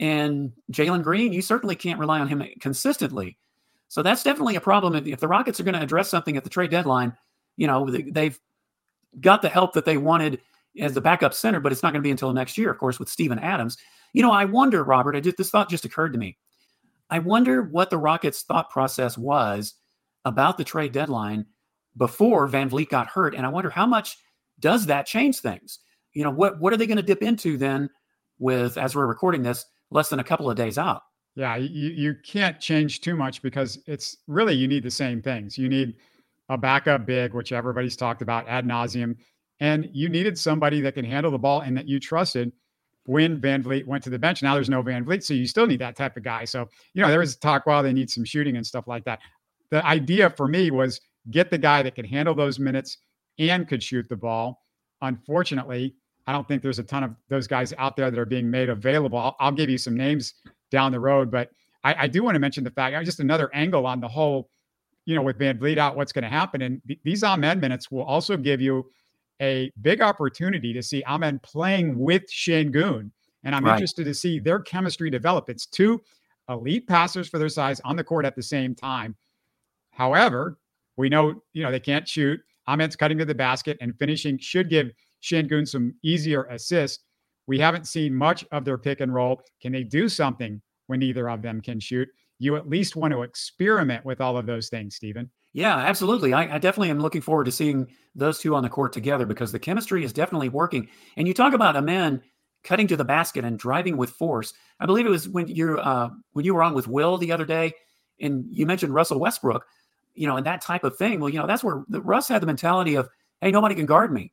And 0.00 0.52
Jalen 0.72 1.02
Green, 1.02 1.32
you 1.32 1.40
certainly 1.40 1.76
can't 1.76 2.00
rely 2.00 2.20
on 2.20 2.28
him 2.28 2.42
consistently. 2.60 3.38
So 3.88 4.02
that's 4.02 4.24
definitely 4.24 4.56
a 4.56 4.60
problem. 4.60 4.94
If, 5.06 5.20
the 5.20 5.28
Rockets 5.28 5.60
are 5.60 5.64
going 5.64 5.76
to 5.76 5.82
address 5.82 6.08
something 6.08 6.36
at 6.36 6.44
the 6.44 6.50
trade 6.50 6.70
deadline, 6.70 7.16
you 7.56 7.66
know, 7.66 7.88
they've 7.88 8.38
got 9.20 9.40
the 9.40 9.48
help 9.48 9.72
that 9.74 9.84
they 9.84 9.96
wanted 9.96 10.40
as 10.78 10.92
the 10.92 11.00
backup 11.00 11.32
center, 11.32 11.60
but 11.60 11.72
it's 11.72 11.82
not 11.82 11.92
going 11.92 12.02
to 12.02 12.06
be 12.06 12.10
until 12.10 12.32
next 12.32 12.58
year, 12.58 12.70
of 12.70 12.78
course, 12.78 12.98
with 12.98 13.08
Steven 13.08 13.38
Adams. 13.38 13.78
You 14.12 14.22
know, 14.22 14.32
I 14.32 14.44
wonder, 14.44 14.82
Robert, 14.82 15.16
I 15.16 15.20
just, 15.20 15.36
this 15.36 15.50
thought 15.50 15.70
just 15.70 15.84
occurred 15.84 16.12
to 16.12 16.18
me. 16.18 16.36
I 17.08 17.20
wonder 17.20 17.62
what 17.62 17.88
the 17.88 17.98
Rockets' 17.98 18.42
thought 18.42 18.68
process 18.68 19.16
was 19.16 19.74
about 20.26 20.58
the 20.58 20.64
trade 20.64 20.92
deadline 20.92 21.46
before 21.96 22.48
VanVleet 22.48 22.90
got 22.90 23.06
hurt. 23.06 23.34
And 23.34 23.46
I 23.46 23.48
wonder 23.48 23.70
how 23.70 23.86
much 23.86 24.18
does 24.60 24.86
that 24.86 25.06
change 25.06 25.38
things? 25.38 25.78
You 26.12 26.24
know, 26.24 26.30
what 26.30 26.60
what 26.60 26.72
are 26.72 26.76
they 26.76 26.86
going 26.86 26.96
to 26.98 27.02
dip 27.02 27.22
into 27.22 27.56
then 27.56 27.88
with 28.38 28.76
as 28.76 28.94
we're 28.94 29.06
recording 29.06 29.42
this 29.42 29.64
less 29.90 30.10
than 30.10 30.18
a 30.18 30.24
couple 30.24 30.50
of 30.50 30.56
days 30.56 30.76
out? 30.76 31.02
Yeah, 31.36 31.56
you, 31.56 31.90
you 31.90 32.14
can't 32.24 32.58
change 32.58 33.02
too 33.02 33.14
much 33.14 33.42
because 33.42 33.78
it's 33.86 34.16
really 34.26 34.54
you 34.54 34.66
need 34.66 34.82
the 34.82 34.90
same 34.90 35.22
things. 35.22 35.56
You 35.56 35.68
need 35.68 35.94
a 36.48 36.56
backup 36.56 37.06
big, 37.06 37.34
which 37.34 37.52
everybody's 37.52 37.96
talked 37.96 38.22
about 38.22 38.48
ad 38.48 38.66
nauseum, 38.66 39.16
and 39.60 39.88
you 39.92 40.08
needed 40.08 40.38
somebody 40.38 40.80
that 40.80 40.94
can 40.94 41.04
handle 41.04 41.30
the 41.30 41.38
ball 41.38 41.60
and 41.60 41.76
that 41.76 41.86
you 41.86 42.00
trusted 42.00 42.52
when 43.04 43.40
VanVleet 43.40 43.86
went 43.86 44.02
to 44.04 44.10
the 44.10 44.18
bench. 44.18 44.42
Now 44.42 44.54
there's 44.54 44.70
no 44.70 44.82
VanVleet, 44.82 45.22
so 45.22 45.34
you 45.34 45.46
still 45.46 45.66
need 45.66 45.80
that 45.80 45.94
type 45.94 46.16
of 46.16 46.24
guy. 46.24 46.46
So, 46.46 46.68
you 46.94 47.02
know, 47.02 47.08
there 47.08 47.20
was 47.20 47.36
talk, 47.36 47.66
well, 47.66 47.82
they 47.82 47.92
need 47.92 48.10
some 48.10 48.24
shooting 48.24 48.56
and 48.56 48.66
stuff 48.66 48.88
like 48.88 49.04
that 49.04 49.20
the 49.70 49.84
idea 49.84 50.30
for 50.30 50.48
me 50.48 50.70
was 50.70 51.00
get 51.30 51.50
the 51.50 51.58
guy 51.58 51.82
that 51.82 51.94
could 51.94 52.06
handle 52.06 52.34
those 52.34 52.58
minutes 52.58 52.98
and 53.38 53.68
could 53.68 53.82
shoot 53.82 54.08
the 54.08 54.16
ball. 54.16 54.62
Unfortunately, 55.02 55.94
I 56.26 56.32
don't 56.32 56.46
think 56.48 56.62
there's 56.62 56.78
a 56.78 56.84
ton 56.84 57.04
of 57.04 57.14
those 57.28 57.46
guys 57.46 57.72
out 57.78 57.96
there 57.96 58.10
that 58.10 58.18
are 58.18 58.26
being 58.26 58.50
made 58.50 58.68
available. 58.68 59.18
I'll, 59.18 59.36
I'll 59.38 59.52
give 59.52 59.70
you 59.70 59.78
some 59.78 59.96
names 59.96 60.34
down 60.70 60.92
the 60.92 61.00
road, 61.00 61.30
but 61.30 61.50
I, 61.84 61.94
I, 62.04 62.06
do 62.08 62.24
want 62.24 62.34
to 62.34 62.40
mention 62.40 62.64
the 62.64 62.70
fact 62.70 63.04
just 63.04 63.20
another 63.20 63.48
angle 63.54 63.86
on 63.86 64.00
the 64.00 64.08
whole, 64.08 64.50
you 65.04 65.14
know, 65.14 65.22
with 65.22 65.38
VanVleet 65.38 65.78
out, 65.78 65.96
what's 65.96 66.12
going 66.12 66.24
to 66.24 66.28
happen. 66.28 66.62
And 66.62 66.82
th- 66.88 66.98
these 67.04 67.22
Amen 67.22 67.60
minutes 67.60 67.90
will 67.90 68.02
also 68.02 68.36
give 68.36 68.60
you 68.60 68.90
a 69.40 69.70
big 69.82 70.00
opportunity 70.00 70.72
to 70.72 70.82
see 70.82 71.04
Amen 71.06 71.38
playing 71.44 71.96
with 71.96 72.24
Sengun. 72.28 73.10
And 73.44 73.54
I'm 73.54 73.64
right. 73.64 73.74
interested 73.74 74.04
to 74.04 74.14
see 74.14 74.40
their 74.40 74.58
chemistry 74.58 75.10
develop. 75.10 75.48
It's 75.48 75.66
two 75.66 76.02
elite 76.48 76.88
passers 76.88 77.28
for 77.28 77.38
their 77.38 77.48
size 77.48 77.80
on 77.84 77.94
the 77.94 78.04
court 78.04 78.24
at 78.24 78.34
the 78.34 78.42
same 78.42 78.74
time. 78.74 79.14
However, 79.96 80.58
we 80.96 81.08
know, 81.08 81.42
you 81.54 81.62
know, 81.62 81.70
they 81.70 81.80
can't 81.80 82.06
shoot. 82.06 82.38
Amen's 82.68 82.96
cutting 82.96 83.16
to 83.18 83.24
the 83.24 83.34
basket 83.34 83.78
and 83.80 83.98
finishing 83.98 84.38
should 84.38 84.68
give 84.68 84.90
Sengun 85.22 85.66
some 85.66 85.94
easier 86.02 86.44
assists. 86.44 87.02
We 87.46 87.58
haven't 87.58 87.86
seen 87.86 88.14
much 88.14 88.44
of 88.52 88.64
their 88.64 88.76
pick 88.76 89.00
and 89.00 89.12
roll. 89.12 89.40
Can 89.62 89.72
they 89.72 89.84
do 89.84 90.08
something 90.08 90.60
when 90.88 91.00
neither 91.00 91.30
of 91.30 91.40
them 91.40 91.62
can 91.62 91.80
shoot? 91.80 92.08
You 92.38 92.56
at 92.56 92.68
least 92.68 92.96
want 92.96 93.12
to 93.12 93.22
experiment 93.22 94.04
with 94.04 94.20
all 94.20 94.36
of 94.36 94.44
those 94.44 94.68
things, 94.68 94.96
Stephen. 94.96 95.30
Yeah, 95.54 95.76
absolutely. 95.76 96.34
I, 96.34 96.56
I, 96.56 96.58
definitely 96.58 96.90
am 96.90 97.00
looking 97.00 97.22
forward 97.22 97.44
to 97.44 97.52
seeing 97.52 97.86
those 98.14 98.38
two 98.38 98.54
on 98.54 98.62
the 98.62 98.68
court 98.68 98.92
together 98.92 99.24
because 99.24 99.52
the 99.52 99.58
chemistry 99.58 100.04
is 100.04 100.12
definitely 100.12 100.50
working. 100.50 100.88
And 101.16 101.26
you 101.26 101.32
talk 101.32 101.54
about 101.54 101.76
Amen 101.76 102.20
cutting 102.62 102.88
to 102.88 102.96
the 102.96 103.04
basket 103.04 103.44
and 103.46 103.58
driving 103.58 103.96
with 103.96 104.10
force. 104.10 104.52
I 104.80 104.84
believe 104.84 105.06
it 105.06 105.10
was 105.10 105.28
when 105.28 105.48
you 105.48 105.78
uh, 105.78 106.10
when 106.32 106.44
you 106.44 106.54
were 106.54 106.62
on 106.62 106.74
with 106.74 106.88
Will 106.88 107.16
the 107.16 107.32
other 107.32 107.46
day, 107.46 107.72
and 108.20 108.44
you 108.50 108.66
mentioned 108.66 108.92
Russell 108.92 109.20
Westbrook 109.20 109.64
you 110.16 110.26
know, 110.26 110.36
and 110.36 110.46
that 110.46 110.60
type 110.60 110.84
of 110.84 110.96
thing. 110.96 111.20
Well, 111.20 111.30
you 111.30 111.38
know, 111.38 111.46
that's 111.46 111.62
where 111.62 111.84
Russ 111.88 112.28
had 112.28 112.42
the 112.42 112.46
mentality 112.46 112.94
of, 112.94 113.08
hey, 113.40 113.50
nobody 113.50 113.74
can 113.74 113.86
guard 113.86 114.12
me. 114.12 114.32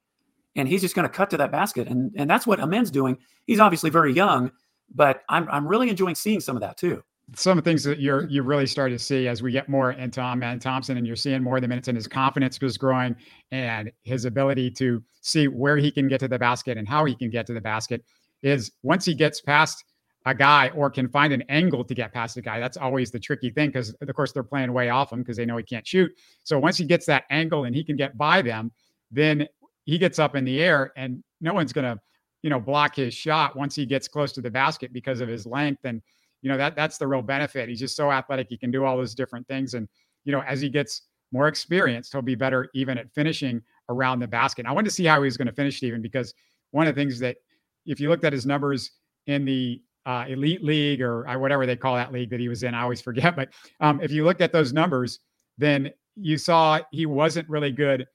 And 0.56 0.68
he's 0.68 0.81
just 0.81 0.95
going 0.95 1.07
to 1.07 1.13
cut 1.13 1.30
to 1.31 1.38
that 1.38 1.51
basket. 1.51 1.88
And, 1.88 2.12
and 2.15 2.30
that's 2.30 2.45
what 2.45 2.59
Amen's 2.59 2.91
doing. 2.91 3.18
He's 3.47 3.59
obviously 3.59 3.89
very 3.89 4.13
young, 4.13 4.51
but 4.94 5.24
I'm, 5.30 5.47
I'm 5.50 5.68
really 5.68 5.89
enjoying 5.89 6.15
seeing 6.15 6.39
some 6.39 6.56
of 6.56 6.62
that 6.62 6.77
too. 6.77 7.03
Some 7.35 7.57
of 7.57 7.63
the 7.63 7.69
things 7.69 7.83
that 7.85 8.00
you're 8.00 8.30
you 8.30 8.44
really 8.44 8.68
start 8.68 8.91
to 8.91 9.00
see 9.00 9.30
as 9.30 9.41
we 9.41 9.51
get 9.51 9.69
more 9.69 9.94
into 9.94 10.19
Amen 10.19 10.59
Thompson, 10.59 10.97
and 10.97 11.07
you're 11.07 11.15
seeing 11.15 11.41
more 11.41 11.56
of 11.56 11.62
the 11.62 11.69
minutes, 11.69 11.87
and 11.87 11.95
his 11.95 12.06
confidence 12.06 12.59
is 12.61 12.78
growing, 12.78 13.16
and 13.52 13.90
his 14.04 14.25
ability 14.25 14.69
to 14.71 15.02
see 15.21 15.47
where 15.47 15.78
he 15.78 15.90
can 15.90 16.09
get 16.09 16.19
to 16.19 16.28
the 16.28 16.37
basket 16.37 16.78
and 16.78 16.87
how 16.87 17.06
he 17.06 17.16
can 17.16 17.30
get 17.30 17.47
to 17.47 17.54
the 17.54 17.61
basket 17.61 18.04
is 18.42 18.71
once 18.83 19.06
he 19.06 19.16
gets 19.16 19.40
past 19.40 19.85
a 20.25 20.33
guy 20.33 20.69
or 20.69 20.89
can 20.89 21.09
find 21.09 21.33
an 21.33 21.44
angle 21.49 21.83
to 21.83 21.94
get 21.94 22.13
past 22.13 22.35
the 22.35 22.42
guy. 22.42 22.59
That's 22.59 22.77
always 22.77 23.11
the 23.11 23.19
tricky 23.19 23.49
thing 23.49 23.69
because, 23.69 23.94
of 23.94 24.15
course, 24.15 24.31
they're 24.31 24.44
playing 24.44 24.71
way 24.71 24.89
off 24.89 25.11
him 25.11 25.19
because 25.19 25.37
they 25.37 25.45
know 25.45 25.57
he 25.57 25.63
can't 25.63 25.85
shoot. 25.85 26.11
So 26.44 26.57
once 26.57 26.77
he 26.77 26.85
gets 26.85 27.06
that 27.07 27.25
angle 27.30 27.65
and 27.65 27.75
he 27.75 27.83
can 27.83 27.95
get 27.95 28.18
by 28.18 28.42
them, 28.42 28.71
then 29.11 29.47
he 29.85 29.97
gets 29.97 30.19
up 30.19 30.35
in 30.35 30.45
the 30.45 30.61
air 30.61 30.94
and 30.95 31.23
no 31.42 31.53
one's 31.53 31.73
going 31.73 31.85
to, 31.85 31.99
you 32.42 32.49
know, 32.49 32.59
block 32.59 32.95
his 32.95 33.13
shot 33.13 33.56
once 33.56 33.75
he 33.75 33.85
gets 33.85 34.07
close 34.07 34.31
to 34.33 34.42
the 34.42 34.49
basket 34.49 34.94
because 34.94 35.19
of 35.19 35.27
his 35.27 35.45
length. 35.45 35.83
And, 35.83 36.01
you 36.42 36.49
know, 36.49 36.57
that 36.57 36.75
that's 36.75 36.97
the 36.97 37.07
real 37.07 37.21
benefit. 37.21 37.68
He's 37.68 37.80
just 37.80 37.95
so 37.95 38.11
athletic. 38.11 38.47
He 38.49 38.57
can 38.57 38.71
do 38.71 38.85
all 38.85 38.97
those 38.97 39.15
different 39.15 39.47
things. 39.47 39.73
And, 39.73 39.89
you 40.23 40.31
know, 40.31 40.42
as 40.42 40.61
he 40.61 40.69
gets 40.69 41.03
more 41.33 41.47
experienced, 41.49 42.13
he'll 42.13 42.21
be 42.21 42.35
better 42.35 42.69
even 42.73 42.97
at 42.97 43.13
finishing 43.13 43.61
around 43.89 44.19
the 44.19 44.27
basket. 44.27 44.65
I 44.65 44.71
wanted 44.71 44.89
to 44.89 44.95
see 44.95 45.03
how 45.03 45.21
he 45.21 45.25
was 45.25 45.35
going 45.35 45.47
to 45.47 45.53
finish, 45.53 45.77
Stephen, 45.77 46.01
because 46.01 46.33
one 46.71 46.87
of 46.87 46.95
the 46.95 47.01
things 47.01 47.19
that 47.19 47.37
if 47.85 47.99
you 47.99 48.07
looked 48.07 48.23
at 48.23 48.31
his 48.31 48.45
numbers 48.45 48.92
in 49.27 49.44
the 49.44 49.81
uh, 50.06 50.26
elite 50.28 50.64
league 50.64 51.02
or 51.02 51.28
uh, 51.28 51.38
whatever 51.38 51.66
they 51.66 51.76
call 51.76 51.95
that 51.95 52.12
league 52.12 52.30
that 52.30 52.40
he 52.40 52.50
was 52.50 52.64
in. 52.64 52.74
I 52.74 52.81
always 52.81 53.02
forget. 53.02 53.36
But 53.36 53.50
um, 53.80 54.02
if 54.02 54.12
you 54.12 54.24
looked 54.24 54.42
at 54.42 54.52
those 54.52 54.74
numbers, 54.74 55.19
then 55.57 55.92
you 56.16 56.38
saw 56.38 56.80
he 56.92 57.06
wasn't 57.06 57.48
really 57.50 57.72
good, 57.72 58.07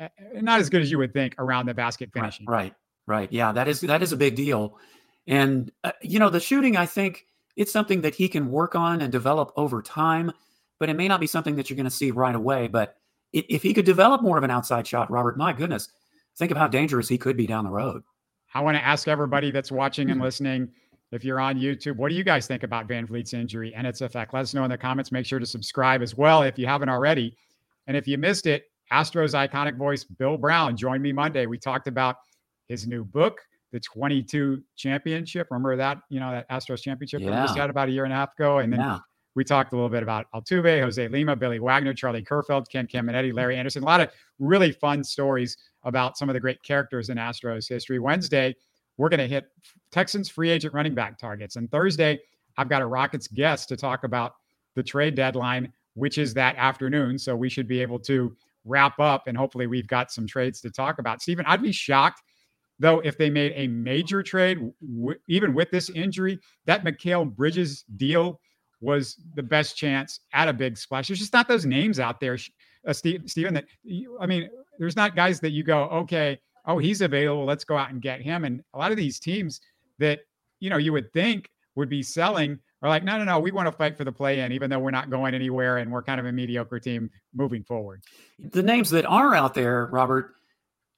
uh, 0.00 0.08
not 0.34 0.60
as 0.60 0.68
good 0.68 0.82
as 0.82 0.90
you 0.90 0.98
would 0.98 1.12
think 1.12 1.34
around 1.38 1.66
the 1.66 1.74
basket 1.74 2.10
finishing. 2.12 2.46
Right, 2.46 2.74
right, 3.06 3.16
right. 3.20 3.32
Yeah, 3.32 3.52
that 3.52 3.68
is 3.68 3.80
that 3.82 4.02
is 4.02 4.12
a 4.12 4.16
big 4.16 4.36
deal. 4.36 4.78
And 5.26 5.70
uh, 5.84 5.92
you 6.02 6.18
know, 6.18 6.30
the 6.30 6.40
shooting, 6.40 6.76
I 6.76 6.86
think 6.86 7.26
it's 7.56 7.72
something 7.72 8.00
that 8.02 8.14
he 8.14 8.28
can 8.28 8.50
work 8.50 8.74
on 8.74 9.00
and 9.00 9.12
develop 9.12 9.52
over 9.56 9.82
time. 9.82 10.32
But 10.80 10.88
it 10.88 10.94
may 10.94 11.08
not 11.08 11.18
be 11.18 11.26
something 11.26 11.56
that 11.56 11.68
you're 11.68 11.76
going 11.76 11.84
to 11.84 11.90
see 11.90 12.12
right 12.12 12.34
away. 12.34 12.68
But 12.68 12.96
if 13.32 13.64
he 13.64 13.74
could 13.74 13.84
develop 13.84 14.22
more 14.22 14.38
of 14.38 14.44
an 14.44 14.50
outside 14.50 14.86
shot, 14.86 15.10
Robert, 15.10 15.36
my 15.36 15.52
goodness, 15.52 15.88
think 16.36 16.52
of 16.52 16.56
how 16.56 16.68
dangerous 16.68 17.08
he 17.08 17.18
could 17.18 17.36
be 17.36 17.48
down 17.48 17.64
the 17.64 17.70
road. 17.70 18.04
I 18.54 18.60
want 18.60 18.76
to 18.76 18.84
ask 18.84 19.08
everybody 19.08 19.50
that's 19.50 19.72
watching 19.72 20.08
and 20.10 20.20
listening 20.20 20.70
if 21.12 21.24
you're 21.24 21.40
on 21.40 21.58
YouTube, 21.58 21.96
what 21.96 22.10
do 22.10 22.14
you 22.14 22.24
guys 22.24 22.46
think 22.46 22.62
about 22.62 22.88
VanVleet's 22.88 23.32
injury 23.32 23.74
and 23.74 23.86
its 23.86 24.00
effect? 24.00 24.34
Let 24.34 24.40
us 24.40 24.54
know 24.54 24.64
in 24.64 24.70
the 24.70 24.78
comments. 24.78 25.10
Make 25.10 25.26
sure 25.26 25.38
to 25.38 25.46
subscribe 25.46 26.02
as 26.02 26.16
well 26.16 26.42
if 26.42 26.58
you 26.58 26.66
haven't 26.66 26.88
already. 26.88 27.36
And 27.86 27.96
if 27.96 28.06
you 28.06 28.18
missed 28.18 28.46
it, 28.46 28.64
Astros 28.92 29.34
iconic 29.34 29.76
voice 29.76 30.04
Bill 30.04 30.36
Brown 30.36 30.76
joined 30.76 31.02
me 31.02 31.12
Monday. 31.12 31.46
We 31.46 31.58
talked 31.58 31.88
about 31.88 32.16
his 32.68 32.86
new 32.86 33.04
book, 33.04 33.40
The 33.72 33.80
22 33.80 34.62
Championship. 34.76 35.48
Remember 35.50 35.76
that? 35.76 35.98
You 36.10 36.20
know, 36.20 36.30
that 36.30 36.48
Astros 36.50 36.82
championship 36.82 37.20
yeah. 37.20 37.40
we 37.40 37.46
just 37.46 37.56
had 37.56 37.70
about 37.70 37.88
a 37.88 37.92
year 37.92 38.04
and 38.04 38.12
a 38.12 38.16
half 38.16 38.34
ago. 38.34 38.58
And 38.58 38.72
then 38.72 38.80
yeah. 38.80 38.98
We 39.38 39.44
talked 39.44 39.72
a 39.72 39.76
little 39.76 39.88
bit 39.88 40.02
about 40.02 40.26
Altuve, 40.34 40.80
Jose 40.82 41.06
Lima, 41.06 41.36
Billy 41.36 41.60
Wagner, 41.60 41.94
Charlie 41.94 42.24
Kerfeld, 42.24 42.68
Ken 42.68 42.88
Caminiti, 42.88 43.32
Larry 43.32 43.56
Andersen. 43.56 43.84
A 43.84 43.86
lot 43.86 44.00
of 44.00 44.10
really 44.40 44.72
fun 44.72 45.04
stories 45.04 45.56
about 45.84 46.18
some 46.18 46.28
of 46.28 46.34
the 46.34 46.40
great 46.40 46.60
characters 46.64 47.08
in 47.08 47.18
Astros 47.18 47.68
history. 47.68 48.00
Wednesday, 48.00 48.56
we're 48.98 49.08
going 49.08 49.20
to 49.20 49.26
hit 49.26 49.46
Texans 49.90 50.28
free 50.28 50.50
agent 50.50 50.74
running 50.74 50.94
back 50.94 51.18
targets. 51.18 51.56
And 51.56 51.70
Thursday, 51.70 52.20
I've 52.58 52.68
got 52.68 52.82
a 52.82 52.86
Rockets 52.86 53.28
guest 53.28 53.68
to 53.70 53.76
talk 53.76 54.04
about 54.04 54.34
the 54.74 54.82
trade 54.82 55.14
deadline, 55.14 55.72
which 55.94 56.18
is 56.18 56.34
that 56.34 56.56
afternoon. 56.56 57.18
So 57.18 57.34
we 57.34 57.48
should 57.48 57.66
be 57.66 57.80
able 57.80 57.98
to 58.00 58.36
wrap 58.64 59.00
up 59.00 59.26
and 59.26 59.36
hopefully 59.36 59.66
we've 59.66 59.86
got 59.86 60.12
some 60.12 60.26
trades 60.26 60.60
to 60.60 60.70
talk 60.70 60.98
about. 60.98 61.22
Stephen, 61.22 61.46
I'd 61.46 61.62
be 61.62 61.72
shocked 61.72 62.22
though 62.78 63.00
if 63.00 63.18
they 63.18 63.30
made 63.30 63.52
a 63.54 63.66
major 63.68 64.22
trade, 64.22 64.58
w- 64.80 65.18
even 65.28 65.54
with 65.54 65.70
this 65.70 65.90
injury, 65.90 66.38
that 66.66 66.84
Mikal 66.84 67.34
Bridges 67.34 67.84
deal 67.96 68.40
was 68.80 69.16
the 69.34 69.42
best 69.42 69.76
chance 69.76 70.20
at 70.32 70.48
a 70.48 70.52
big 70.52 70.76
splash. 70.78 71.08
There's 71.08 71.18
just 71.18 71.32
not 71.32 71.48
those 71.48 71.66
names 71.66 71.98
out 71.98 72.20
there, 72.20 72.38
uh, 72.86 72.92
Steve, 72.92 73.22
Stephen. 73.26 73.54
That 73.54 73.64
you, 73.82 74.16
I 74.20 74.26
mean, 74.26 74.48
there's 74.78 74.94
not 74.94 75.16
guys 75.16 75.40
that 75.40 75.50
you 75.50 75.64
go, 75.64 75.84
okay, 75.84 76.38
oh, 76.68 76.78
he's 76.78 77.00
available. 77.00 77.44
Let's 77.44 77.64
go 77.64 77.76
out 77.76 77.90
and 77.90 78.00
get 78.00 78.22
him. 78.22 78.44
And 78.44 78.62
a 78.74 78.78
lot 78.78 78.92
of 78.92 78.96
these 78.96 79.18
teams 79.18 79.60
that 79.98 80.20
you 80.60 80.70
know 80.70 80.76
you 80.76 80.92
would 80.92 81.12
think 81.12 81.50
would 81.74 81.88
be 81.88 82.02
selling 82.02 82.58
are 82.82 82.88
like, 82.88 83.02
no, 83.02 83.18
no, 83.18 83.24
no, 83.24 83.40
we 83.40 83.50
want 83.50 83.66
to 83.66 83.72
fight 83.72 83.96
for 83.96 84.04
the 84.04 84.12
play 84.12 84.38
in, 84.38 84.52
even 84.52 84.70
though 84.70 84.78
we're 84.78 84.92
not 84.92 85.10
going 85.10 85.34
anywhere 85.34 85.78
and 85.78 85.90
we're 85.90 86.02
kind 86.02 86.20
of 86.20 86.26
a 86.26 86.32
mediocre 86.32 86.78
team 86.78 87.10
moving 87.34 87.64
forward. 87.64 88.04
The 88.38 88.62
names 88.62 88.90
that 88.90 89.04
are 89.04 89.34
out 89.34 89.54
there, 89.54 89.86
Robert, 89.86 90.34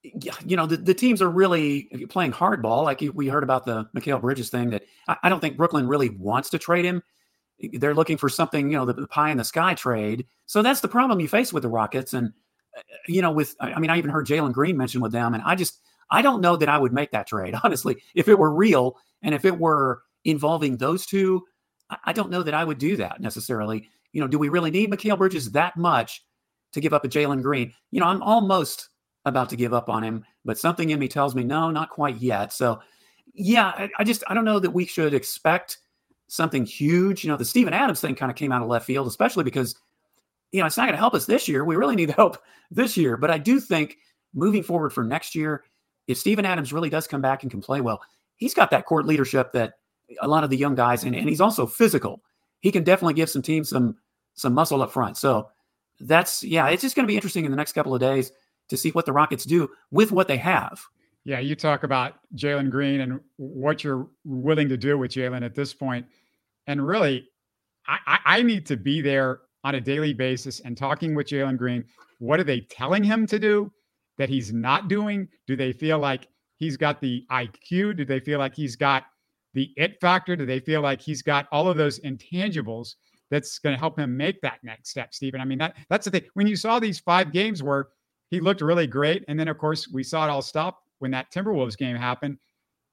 you 0.02 0.56
know, 0.56 0.66
the, 0.66 0.76
the 0.76 0.92
teams 0.92 1.22
are 1.22 1.30
really 1.30 1.84
playing 2.10 2.32
hardball. 2.32 2.84
Like 2.84 3.02
we 3.14 3.28
heard 3.28 3.42
about 3.42 3.64
the 3.64 3.88
Mikal 3.96 4.20
Bridges 4.20 4.50
thing 4.50 4.70
that 4.70 4.82
I, 5.08 5.16
I 5.22 5.28
don't 5.30 5.40
think 5.40 5.56
Brooklyn 5.56 5.88
really 5.88 6.10
wants 6.10 6.50
to 6.50 6.58
trade 6.58 6.84
him 6.84 7.02
they're 7.74 7.94
looking 7.94 8.16
for 8.16 8.28
something, 8.28 8.70
you 8.70 8.76
know, 8.76 8.84
the, 8.84 8.94
the, 8.94 9.06
pie 9.06 9.30
in 9.30 9.38
the 9.38 9.44
sky 9.44 9.74
trade. 9.74 10.26
So 10.46 10.62
that's 10.62 10.80
the 10.80 10.88
problem 10.88 11.20
you 11.20 11.28
face 11.28 11.52
with 11.52 11.62
the 11.62 11.68
Rockets. 11.68 12.14
And, 12.14 12.32
Uh, 12.76 12.82
you 13.06 13.22
know, 13.22 13.30
with, 13.30 13.54
I 13.60 13.78
mean, 13.78 13.90
I 13.90 13.98
even 13.98 14.10
heard 14.10 14.26
Jalen 14.26 14.52
Green 14.52 14.76
mentioned 14.76 15.02
with 15.02 15.12
them. 15.12 15.34
And 15.34 15.42
I 15.44 15.54
just, 15.54 15.80
I 16.10 16.22
don't 16.22 16.40
know 16.40 16.56
that 16.56 16.68
I 16.68 16.78
would 16.78 16.92
make 16.92 17.10
that 17.12 17.26
trade, 17.26 17.54
honestly. 17.64 18.02
If 18.14 18.28
it 18.28 18.38
were 18.38 18.54
real 18.54 18.96
and 19.22 19.34
if 19.34 19.44
it 19.44 19.58
were 19.58 20.02
involving 20.24 20.76
those 20.76 21.06
two, 21.06 21.44
I, 22.04 22.12
don't 22.12 22.30
know 22.30 22.42
that 22.42 22.54
I 22.54 22.64
would 22.64 22.78
do 22.78 22.96
that 22.96 23.20
necessarily. 23.20 23.88
You 24.12 24.20
know, 24.20 24.28
do 24.28 24.38
we 24.38 24.48
really 24.48 24.70
need 24.70 24.90
Mikal 24.90 25.18
Bridges 25.18 25.50
that 25.52 25.76
much 25.76 26.24
to 26.72 26.80
give 26.80 26.92
up 26.92 27.04
a 27.04 27.08
Jalen 27.08 27.42
Green? 27.42 27.72
You 27.90 28.00
know, 28.00 28.06
I'm 28.06 28.22
almost 28.22 28.88
about 29.24 29.48
to 29.50 29.56
give 29.56 29.74
up 29.74 29.88
on 29.88 30.04
him, 30.04 30.24
but 30.44 30.58
something 30.58 30.90
in 30.90 30.98
me 30.98 31.08
tells 31.08 31.34
me, 31.34 31.42
no, 31.42 31.70
not 31.70 31.90
quite 31.90 32.16
yet. 32.16 32.52
So, 32.52 32.80
yeah, 33.34 33.66
I, 33.66 33.90
I 33.98 34.04
just, 34.04 34.22
I 34.28 34.34
don't 34.34 34.44
know 34.44 34.60
that 34.60 34.70
we 34.70 34.86
should 34.86 35.14
expect– 35.14 35.78
something 36.30 36.64
huge. 36.64 37.24
You 37.24 37.30
know, 37.30 37.36
the 37.36 37.44
Steven 37.44 37.74
Adams 37.74 38.00
thing 38.00 38.14
kind 38.14 38.30
of 38.30 38.36
came 38.36 38.52
out 38.52 38.62
of 38.62 38.68
left 38.68 38.86
field, 38.86 39.06
especially 39.06 39.44
because, 39.44 39.74
you 40.52 40.60
know, 40.60 40.66
it's 40.66 40.76
not 40.76 40.84
going 40.84 40.94
to 40.94 40.98
help 40.98 41.14
us 41.14 41.26
this 41.26 41.48
year. 41.48 41.64
We 41.64 41.76
really 41.76 41.96
need 41.96 42.10
help 42.16 42.38
this 42.70 42.96
year. 42.96 43.16
But 43.16 43.30
I 43.30 43.38
do 43.38 43.60
think 43.60 43.98
moving 44.34 44.62
forward 44.62 44.92
for 44.92 45.04
next 45.04 45.34
year, 45.34 45.64
if 46.06 46.18
Steven 46.18 46.44
Adams 46.44 46.72
really 46.72 46.90
does 46.90 47.06
come 47.06 47.20
back 47.20 47.42
and 47.42 47.50
can 47.50 47.60
play 47.60 47.80
well, 47.80 48.00
he's 48.36 48.54
got 48.54 48.70
that 48.70 48.86
court 48.86 49.06
leadership 49.06 49.52
that 49.52 49.74
a 50.20 50.28
lot 50.28 50.42
of 50.42 50.50
the 50.50 50.56
young 50.56 50.74
guys, 50.74 51.04
and, 51.04 51.14
and 51.14 51.28
he's 51.28 51.40
also 51.40 51.66
physical. 51.66 52.22
He 52.60 52.72
can 52.72 52.82
definitely 52.82 53.14
give 53.14 53.30
some 53.30 53.42
teams 53.42 53.68
some 53.68 53.96
some 54.34 54.54
muscle 54.54 54.82
up 54.82 54.90
front. 54.90 55.16
So 55.16 55.48
that's 56.00 56.42
yeah, 56.42 56.68
it's 56.68 56.82
just 56.82 56.96
going 56.96 57.06
to 57.06 57.10
be 57.10 57.16
interesting 57.16 57.44
in 57.44 57.50
the 57.50 57.56
next 57.56 57.72
couple 57.72 57.94
of 57.94 58.00
days 58.00 58.32
to 58.68 58.76
see 58.76 58.90
what 58.90 59.06
the 59.06 59.12
Rockets 59.12 59.44
do 59.44 59.70
with 59.90 60.10
what 60.10 60.28
they 60.28 60.36
have. 60.36 60.80
Yeah, 61.24 61.38
you 61.38 61.54
talk 61.54 61.84
about 61.84 62.14
Jalen 62.34 62.70
Green 62.70 63.00
and 63.00 63.20
what 63.36 63.84
you're 63.84 64.08
willing 64.24 64.68
to 64.70 64.76
do 64.76 64.96
with 64.96 65.12
Jalen 65.12 65.44
at 65.44 65.54
this 65.54 65.74
point. 65.74 66.06
And 66.66 66.86
really, 66.86 67.28
I, 67.86 68.18
I 68.24 68.42
need 68.42 68.66
to 68.66 68.76
be 68.76 69.02
there 69.02 69.40
on 69.64 69.74
a 69.74 69.80
daily 69.80 70.12
basis 70.12 70.60
and 70.60 70.76
talking 70.76 71.14
with 71.14 71.26
Jalen 71.28 71.56
Green. 71.56 71.84
What 72.18 72.40
are 72.40 72.44
they 72.44 72.60
telling 72.60 73.04
him 73.04 73.26
to 73.26 73.38
do 73.38 73.72
that 74.18 74.28
he's 74.28 74.52
not 74.52 74.88
doing? 74.88 75.28
Do 75.46 75.56
they 75.56 75.72
feel 75.72 75.98
like 75.98 76.28
he's 76.56 76.76
got 76.76 77.00
the 77.00 77.24
IQ? 77.30 77.96
Do 77.96 78.04
they 78.04 78.20
feel 78.20 78.38
like 78.38 78.54
he's 78.54 78.76
got 78.76 79.04
the 79.54 79.72
it 79.76 80.00
factor? 80.00 80.36
Do 80.36 80.46
they 80.46 80.60
feel 80.60 80.80
like 80.80 81.00
he's 81.00 81.22
got 81.22 81.46
all 81.52 81.68
of 81.68 81.76
those 81.76 82.00
intangibles 82.00 82.94
that's 83.30 83.58
going 83.58 83.74
to 83.74 83.78
help 83.80 83.98
him 83.98 84.16
make 84.16 84.40
that 84.42 84.58
next 84.62 84.90
step, 84.90 85.14
Stephen? 85.14 85.40
I 85.40 85.44
mean, 85.44 85.58
that 85.58 85.76
that's 85.88 86.04
the 86.04 86.10
thing. 86.10 86.24
When 86.34 86.46
you 86.46 86.56
saw 86.56 86.78
these 86.78 87.00
five 87.00 87.32
games 87.32 87.62
where 87.62 87.88
he 88.30 88.40
looked 88.40 88.60
really 88.60 88.86
great, 88.86 89.24
and 89.28 89.38
then 89.38 89.48
of 89.48 89.58
course 89.58 89.88
we 89.88 90.02
saw 90.02 90.26
it 90.26 90.30
all 90.30 90.42
stop 90.42 90.82
when 90.98 91.10
that 91.10 91.32
Timberwolves 91.32 91.76
game 91.76 91.96
happened, 91.96 92.38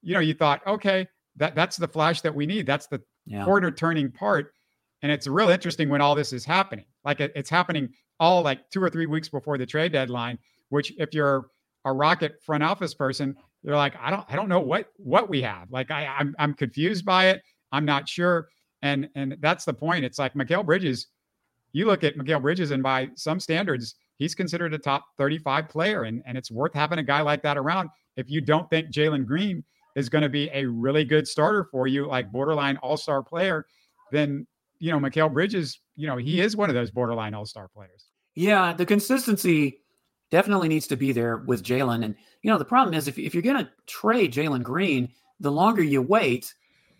you 0.01 0.13
know, 0.13 0.19
you 0.19 0.33
thought, 0.33 0.65
okay, 0.65 1.07
that 1.35 1.55
that's 1.55 1.77
the 1.77 1.87
flash 1.87 2.21
that 2.21 2.33
we 2.33 2.45
need. 2.45 2.65
That's 2.65 2.87
the 2.87 3.01
yeah. 3.25 3.43
quarter 3.43 3.71
turning 3.71 4.11
part. 4.11 4.53
And 5.01 5.11
it's 5.11 5.27
real 5.27 5.49
interesting 5.49 5.89
when 5.89 6.01
all 6.01 6.15
this 6.15 6.33
is 6.33 6.43
happening. 6.45 6.85
Like 7.05 7.19
it, 7.19 7.31
it's 7.35 7.49
happening 7.49 7.89
all 8.19 8.41
like 8.41 8.69
two 8.69 8.81
or 8.81 8.89
three 8.89 9.05
weeks 9.05 9.29
before 9.29 9.57
the 9.57 9.65
trade 9.65 9.91
deadline. 9.91 10.39
Which, 10.69 10.93
if 10.97 11.13
you're 11.13 11.47
a 11.85 11.93
Rocket 11.93 12.43
front 12.43 12.63
office 12.63 12.93
person, 12.93 13.35
you're 13.63 13.75
like, 13.75 13.95
I 14.01 14.09
don't, 14.09 14.25
I 14.27 14.35
don't 14.35 14.49
know 14.49 14.59
what 14.59 14.87
what 14.97 15.29
we 15.29 15.41
have. 15.43 15.71
Like 15.71 15.91
I, 15.91 16.07
I'm, 16.07 16.35
I'm 16.39 16.53
confused 16.53 17.05
by 17.05 17.27
it. 17.27 17.41
I'm 17.71 17.85
not 17.85 18.09
sure. 18.09 18.49
And 18.81 19.09
and 19.15 19.37
that's 19.39 19.65
the 19.65 19.73
point. 19.73 20.03
It's 20.03 20.19
like 20.19 20.33
Mikal 20.33 20.65
Bridges. 20.65 21.07
You 21.73 21.85
look 21.85 22.03
at 22.03 22.17
Mikal 22.17 22.41
Bridges, 22.41 22.71
and 22.71 22.81
by 22.81 23.09
some 23.15 23.39
standards, 23.39 23.95
he's 24.17 24.35
considered 24.35 24.73
a 24.73 24.77
top 24.77 25.05
35 25.17 25.69
player, 25.69 26.03
and, 26.03 26.21
and 26.25 26.37
it's 26.37 26.51
worth 26.51 26.73
having 26.73 26.99
a 26.99 27.03
guy 27.03 27.21
like 27.21 27.41
that 27.43 27.57
around. 27.57 27.89
If 28.15 28.29
you 28.29 28.41
don't 28.41 28.69
think 28.69 28.91
Jalen 28.91 29.25
Green 29.25 29.63
is 29.95 30.09
going 30.09 30.23
to 30.23 30.29
be 30.29 30.49
a 30.53 30.65
really 30.65 31.03
good 31.03 31.27
starter 31.27 31.65
for 31.71 31.87
you, 31.87 32.07
like 32.07 32.31
borderline 32.31 32.77
all 32.77 32.97
star 32.97 33.21
player, 33.21 33.65
then, 34.11 34.47
you 34.79 34.91
know, 34.91 34.99
Mikal 34.99 35.31
Bridges, 35.31 35.79
you 35.95 36.07
know, 36.07 36.17
he 36.17 36.41
is 36.41 36.55
one 36.55 36.69
of 36.69 36.75
those 36.75 36.91
borderline 36.91 37.33
all 37.33 37.45
star 37.45 37.67
players. 37.67 38.05
Yeah, 38.35 38.73
the 38.73 38.85
consistency 38.85 39.79
definitely 40.29 40.67
needs 40.67 40.87
to 40.87 40.97
be 40.97 41.11
there 41.11 41.37
with 41.37 41.63
Jalen. 41.63 42.03
And, 42.03 42.15
you 42.41 42.51
know, 42.51 42.57
the 42.57 42.65
problem 42.65 42.93
is 42.93 43.07
if, 43.07 43.17
if 43.17 43.33
you're 43.33 43.43
going 43.43 43.63
to 43.63 43.71
trade 43.87 44.33
Jalen 44.33 44.63
Green, 44.63 45.09
the 45.39 45.51
longer 45.51 45.83
you 45.83 46.01
wait, 46.01 46.53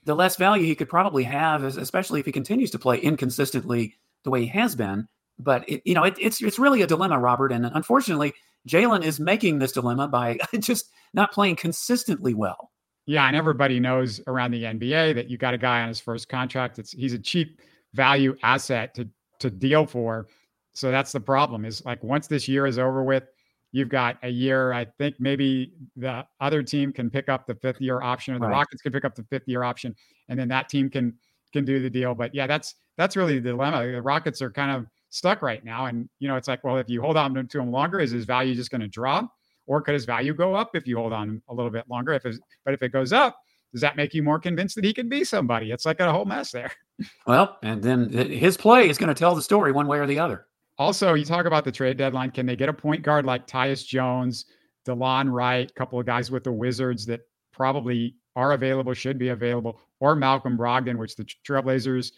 the 0.05 0.15
less 0.15 0.35
value 0.35 0.65
he 0.65 0.75
could 0.75 0.89
probably 0.89 1.23
have, 1.23 1.63
especially 1.63 2.19
if 2.19 2.25
he 2.25 2.31
continues 2.31 2.71
to 2.71 2.79
play 2.79 2.97
inconsistently 2.97 3.95
the 4.23 4.29
way 4.29 4.41
he 4.41 4.47
has 4.47 4.75
been. 4.75 5.07
But 5.37 5.67
it, 5.69 5.81
you 5.85 5.93
know, 5.93 6.03
it, 6.03 6.15
it's 6.19 6.41
it's 6.41 6.57
really 6.57 6.81
a 6.81 6.87
dilemma, 6.87 7.19
Robert. 7.19 7.51
And 7.51 7.65
unfortunately, 7.65 8.33
Jalen 8.67 9.03
is 9.03 9.19
making 9.19 9.59
this 9.59 9.71
dilemma 9.71 10.07
by 10.07 10.39
just 10.59 10.89
not 11.13 11.31
playing 11.31 11.57
consistently 11.57 12.33
well. 12.33 12.71
Yeah, 13.07 13.25
and 13.25 13.35
everybody 13.37 13.79
knows 13.79 14.19
around 14.27 14.51
the 14.51 14.63
NBA 14.63 15.15
that 15.15 15.29
you 15.29 15.37
got 15.37 15.53
a 15.53 15.57
guy 15.57 15.81
on 15.81 15.87
his 15.87 15.99
first 15.99 16.27
contract. 16.27 16.77
It's 16.77 16.91
he's 16.91 17.13
a 17.13 17.19
cheap 17.19 17.61
value 17.93 18.35
asset 18.43 18.93
to 18.95 19.07
to 19.39 19.49
deal 19.49 19.85
for. 19.85 20.27
So 20.73 20.91
that's 20.91 21.13
the 21.13 21.21
problem. 21.21 21.63
Is 21.63 21.83
like 21.85 22.03
once 22.03 22.27
this 22.27 22.47
year 22.49 22.67
is 22.67 22.77
over 22.77 23.03
with, 23.03 23.23
you've 23.71 23.87
got 23.87 24.17
a 24.23 24.29
year. 24.29 24.73
I 24.73 24.85
think 24.97 25.15
maybe 25.19 25.73
the 25.95 26.25
other 26.41 26.61
team 26.61 26.91
can 26.91 27.09
pick 27.09 27.29
up 27.29 27.47
the 27.47 27.55
fifth 27.55 27.79
year 27.79 28.01
option, 28.01 28.35
or 28.35 28.39
the 28.39 28.47
right. 28.47 28.57
Rockets 28.57 28.81
can 28.81 28.91
pick 28.91 29.05
up 29.05 29.15
the 29.15 29.23
fifth 29.23 29.47
year 29.47 29.63
option, 29.63 29.95
and 30.27 30.37
then 30.37 30.49
that 30.49 30.67
team 30.67 30.89
can 30.89 31.13
can 31.53 31.63
do 31.63 31.79
the 31.79 31.89
deal. 31.89 32.13
But 32.13 32.35
yeah, 32.35 32.45
that's 32.45 32.75
that's 32.97 33.15
really 33.15 33.39
the 33.39 33.51
dilemma. 33.51 33.89
The 33.89 34.01
Rockets 34.01 34.41
are 34.41 34.51
kind 34.51 34.71
of 34.71 34.85
stuck 35.11 35.41
right 35.41 35.63
now, 35.63 35.85
and 35.85 36.09
you 36.19 36.27
know 36.27 36.35
it's 36.35 36.49
like, 36.49 36.61
well, 36.65 36.75
if 36.75 36.89
you 36.89 37.01
hold 37.01 37.15
on 37.15 37.47
to 37.47 37.59
him 37.59 37.71
longer, 37.71 38.01
is 38.01 38.11
his 38.11 38.25
value 38.25 38.53
just 38.53 38.69
going 38.69 38.81
to 38.81 38.87
drop? 38.89 39.31
Or 39.67 39.81
could 39.81 39.93
his 39.93 40.05
value 40.05 40.33
go 40.33 40.55
up 40.55 40.71
if 40.75 40.87
you 40.87 40.97
hold 40.97 41.13
on 41.13 41.41
a 41.49 41.53
little 41.53 41.69
bit 41.69 41.85
longer? 41.89 42.13
If 42.13 42.23
but 42.65 42.73
if 42.73 42.81
it 42.81 42.91
goes 42.91 43.13
up, 43.13 43.37
does 43.73 43.81
that 43.81 43.95
make 43.95 44.13
you 44.13 44.23
more 44.23 44.39
convinced 44.39 44.75
that 44.75 44.85
he 44.85 44.93
can 44.93 45.09
be 45.09 45.23
somebody? 45.23 45.71
It's 45.71 45.85
like 45.85 45.99
a 45.99 46.11
whole 46.11 46.25
mess 46.25 46.51
there. 46.51 46.71
Well, 47.27 47.59
and 47.61 47.83
then 47.83 48.09
his 48.09 48.57
play 48.57 48.89
is 48.89 48.97
going 48.97 49.09
to 49.09 49.13
tell 49.13 49.35
the 49.35 49.41
story 49.43 49.71
one 49.71 49.85
way 49.85 49.99
or 49.99 50.07
the 50.07 50.17
other. 50.17 50.47
Also, 50.79 51.13
you 51.13 51.25
talk 51.25 51.45
about 51.45 51.63
the 51.63 51.71
trade 51.71 51.95
deadline. 51.95 52.31
Can 52.31 52.47
they 52.47 52.55
get 52.55 52.69
a 52.69 52.73
point 52.73 53.03
guard 53.03 53.23
like 53.23 53.45
Tyus 53.45 53.85
Jones, 53.85 54.45
Delon 54.87 55.31
Wright, 55.31 55.69
a 55.69 55.73
couple 55.75 55.99
of 55.99 56.07
guys 56.07 56.31
with 56.31 56.43
the 56.43 56.51
Wizards 56.51 57.05
that 57.05 57.21
probably 57.51 58.15
are 58.35 58.53
available, 58.53 58.95
should 58.95 59.19
be 59.19 59.29
available, 59.29 59.79
or 59.99 60.15
Malcolm 60.15 60.57
Brogdon, 60.57 60.97
which 60.97 61.15
the 61.15 61.27
Trailblazers, 61.47 62.13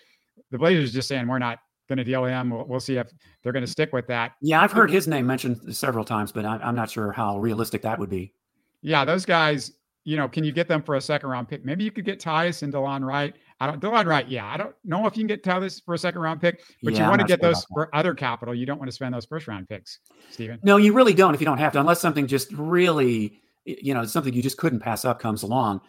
the 0.49 0.57
Blazers 0.57 0.93
just 0.93 1.09
saying 1.09 1.27
we're 1.27 1.39
not 1.39 1.59
going 1.89 1.97
to 1.97 2.05
deal 2.05 2.23
him. 2.23 2.51
We'll, 2.51 2.65
we'll, 2.65 2.79
see 2.79 2.95
if 2.95 3.11
they're 3.43 3.51
going 3.51 3.65
to 3.65 3.71
stick 3.71 3.91
with 3.91 4.07
that. 4.07 4.33
Yeah, 4.41 4.61
I've 4.61 4.71
heard 4.71 4.89
his 4.89 5.07
name 5.07 5.27
mentioned 5.27 5.75
several 5.75 6.05
times, 6.05 6.31
but 6.31 6.45
I, 6.45 6.59
am 6.61 6.75
not 6.75 6.89
sure 6.89 7.11
how 7.11 7.39
realistic 7.39 7.81
that 7.81 7.99
would 7.99 8.09
be. 8.09 8.33
Yeah, 8.81 9.03
those 9.03 9.25
guys, 9.25 9.73
you 10.05 10.15
know, 10.15 10.29
can 10.29 10.45
you 10.45 10.53
get 10.53 10.67
them 10.69 10.81
for 10.81 10.95
a 10.95 11.01
second 11.01 11.29
round 11.29 11.49
pick? 11.49 11.65
Maybe 11.65 11.83
you 11.83 11.91
could 11.91 12.05
get 12.05 12.21
Tyus 12.21 12.63
and 12.63 12.71
Delon 12.71 13.03
Wright. 13.05 13.35
I 13.59 13.67
don't 13.67 13.81
Delon 13.81 14.05
Wright. 14.05 14.27
Yeah, 14.29 14.45
I 14.45 14.55
don't 14.55 14.73
know 14.85 15.05
if 15.05 15.17
you 15.17 15.21
can 15.21 15.27
get 15.27 15.43
Tyus 15.43 15.83
for 15.83 15.93
a 15.93 15.97
second 15.97 16.21
round 16.21 16.39
pick, 16.39 16.61
but 16.81 16.93
yeah, 16.93 17.03
you 17.03 17.09
want 17.09 17.19
to 17.19 17.27
get 17.27 17.41
those 17.41 17.65
for 17.65 17.93
other 17.93 18.13
capital. 18.13 18.55
You 18.55 18.65
don't 18.65 18.79
want 18.79 18.89
to 18.89 18.95
spend 18.95 19.13
those 19.13 19.25
first 19.25 19.47
round 19.47 19.67
picks, 19.67 19.99
Stephen. 20.29 20.59
No, 20.63 20.77
you 20.77 20.93
really 20.93 21.13
don't 21.13 21.35
if 21.35 21.41
you 21.41 21.45
don't 21.45 21.57
have 21.57 21.73
to, 21.73 21.79
unless 21.79 21.99
something 21.99 22.25
just 22.25 22.51
really, 22.53 23.41
you 23.65 23.93
know, 23.93 24.05
something 24.05 24.33
you 24.33 24.41
just 24.41 24.57
couldn't 24.57 24.79
pass 24.79 25.03
up 25.03 25.19
comes 25.19 25.43
along. 25.43 25.81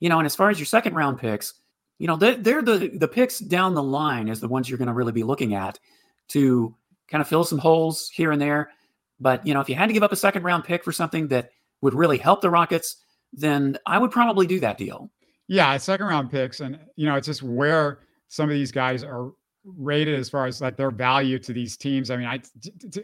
You 0.00 0.08
know, 0.08 0.18
and 0.18 0.26
as 0.26 0.34
far 0.34 0.50
as 0.50 0.58
your 0.58 0.66
second 0.66 0.94
round 0.94 1.18
picks, 1.18 1.54
you 2.02 2.08
know, 2.08 2.16
they're, 2.16 2.34
they're 2.34 2.62
the 2.62 2.90
the 2.98 3.06
picks 3.06 3.38
down 3.38 3.74
the 3.74 3.82
line 3.82 4.26
is 4.26 4.40
the 4.40 4.48
ones 4.48 4.68
you're 4.68 4.76
going 4.76 4.88
to 4.88 4.92
really 4.92 5.12
be 5.12 5.22
looking 5.22 5.54
at 5.54 5.78
to 6.30 6.74
kind 7.06 7.22
of 7.22 7.28
fill 7.28 7.44
some 7.44 7.58
holes 7.58 8.10
here 8.12 8.32
and 8.32 8.42
there. 8.42 8.70
But 9.20 9.46
you 9.46 9.54
know, 9.54 9.60
if 9.60 9.68
you 9.68 9.76
had 9.76 9.86
to 9.86 9.92
give 9.92 10.02
up 10.02 10.10
a 10.10 10.16
second 10.16 10.42
round 10.42 10.64
pick 10.64 10.82
for 10.82 10.90
something 10.90 11.28
that 11.28 11.50
would 11.80 11.94
really 11.94 12.18
help 12.18 12.40
the 12.40 12.50
Rockets, 12.50 12.96
then 13.32 13.78
I 13.86 13.98
would 13.98 14.10
probably 14.10 14.48
do 14.48 14.58
that 14.58 14.78
deal. 14.78 15.12
Yeah, 15.46 15.76
second 15.76 16.06
round 16.06 16.28
picks, 16.28 16.58
and 16.58 16.76
you 16.96 17.06
know, 17.06 17.14
it's 17.14 17.28
just 17.28 17.44
where 17.44 18.00
some 18.26 18.50
of 18.50 18.54
these 18.54 18.72
guys 18.72 19.04
are 19.04 19.30
rated 19.64 20.18
as 20.18 20.28
far 20.28 20.46
as 20.46 20.60
like 20.60 20.76
their 20.76 20.90
value 20.90 21.38
to 21.38 21.52
these 21.52 21.76
teams. 21.76 22.10
I 22.10 22.16
mean, 22.16 22.26
I 22.26 22.40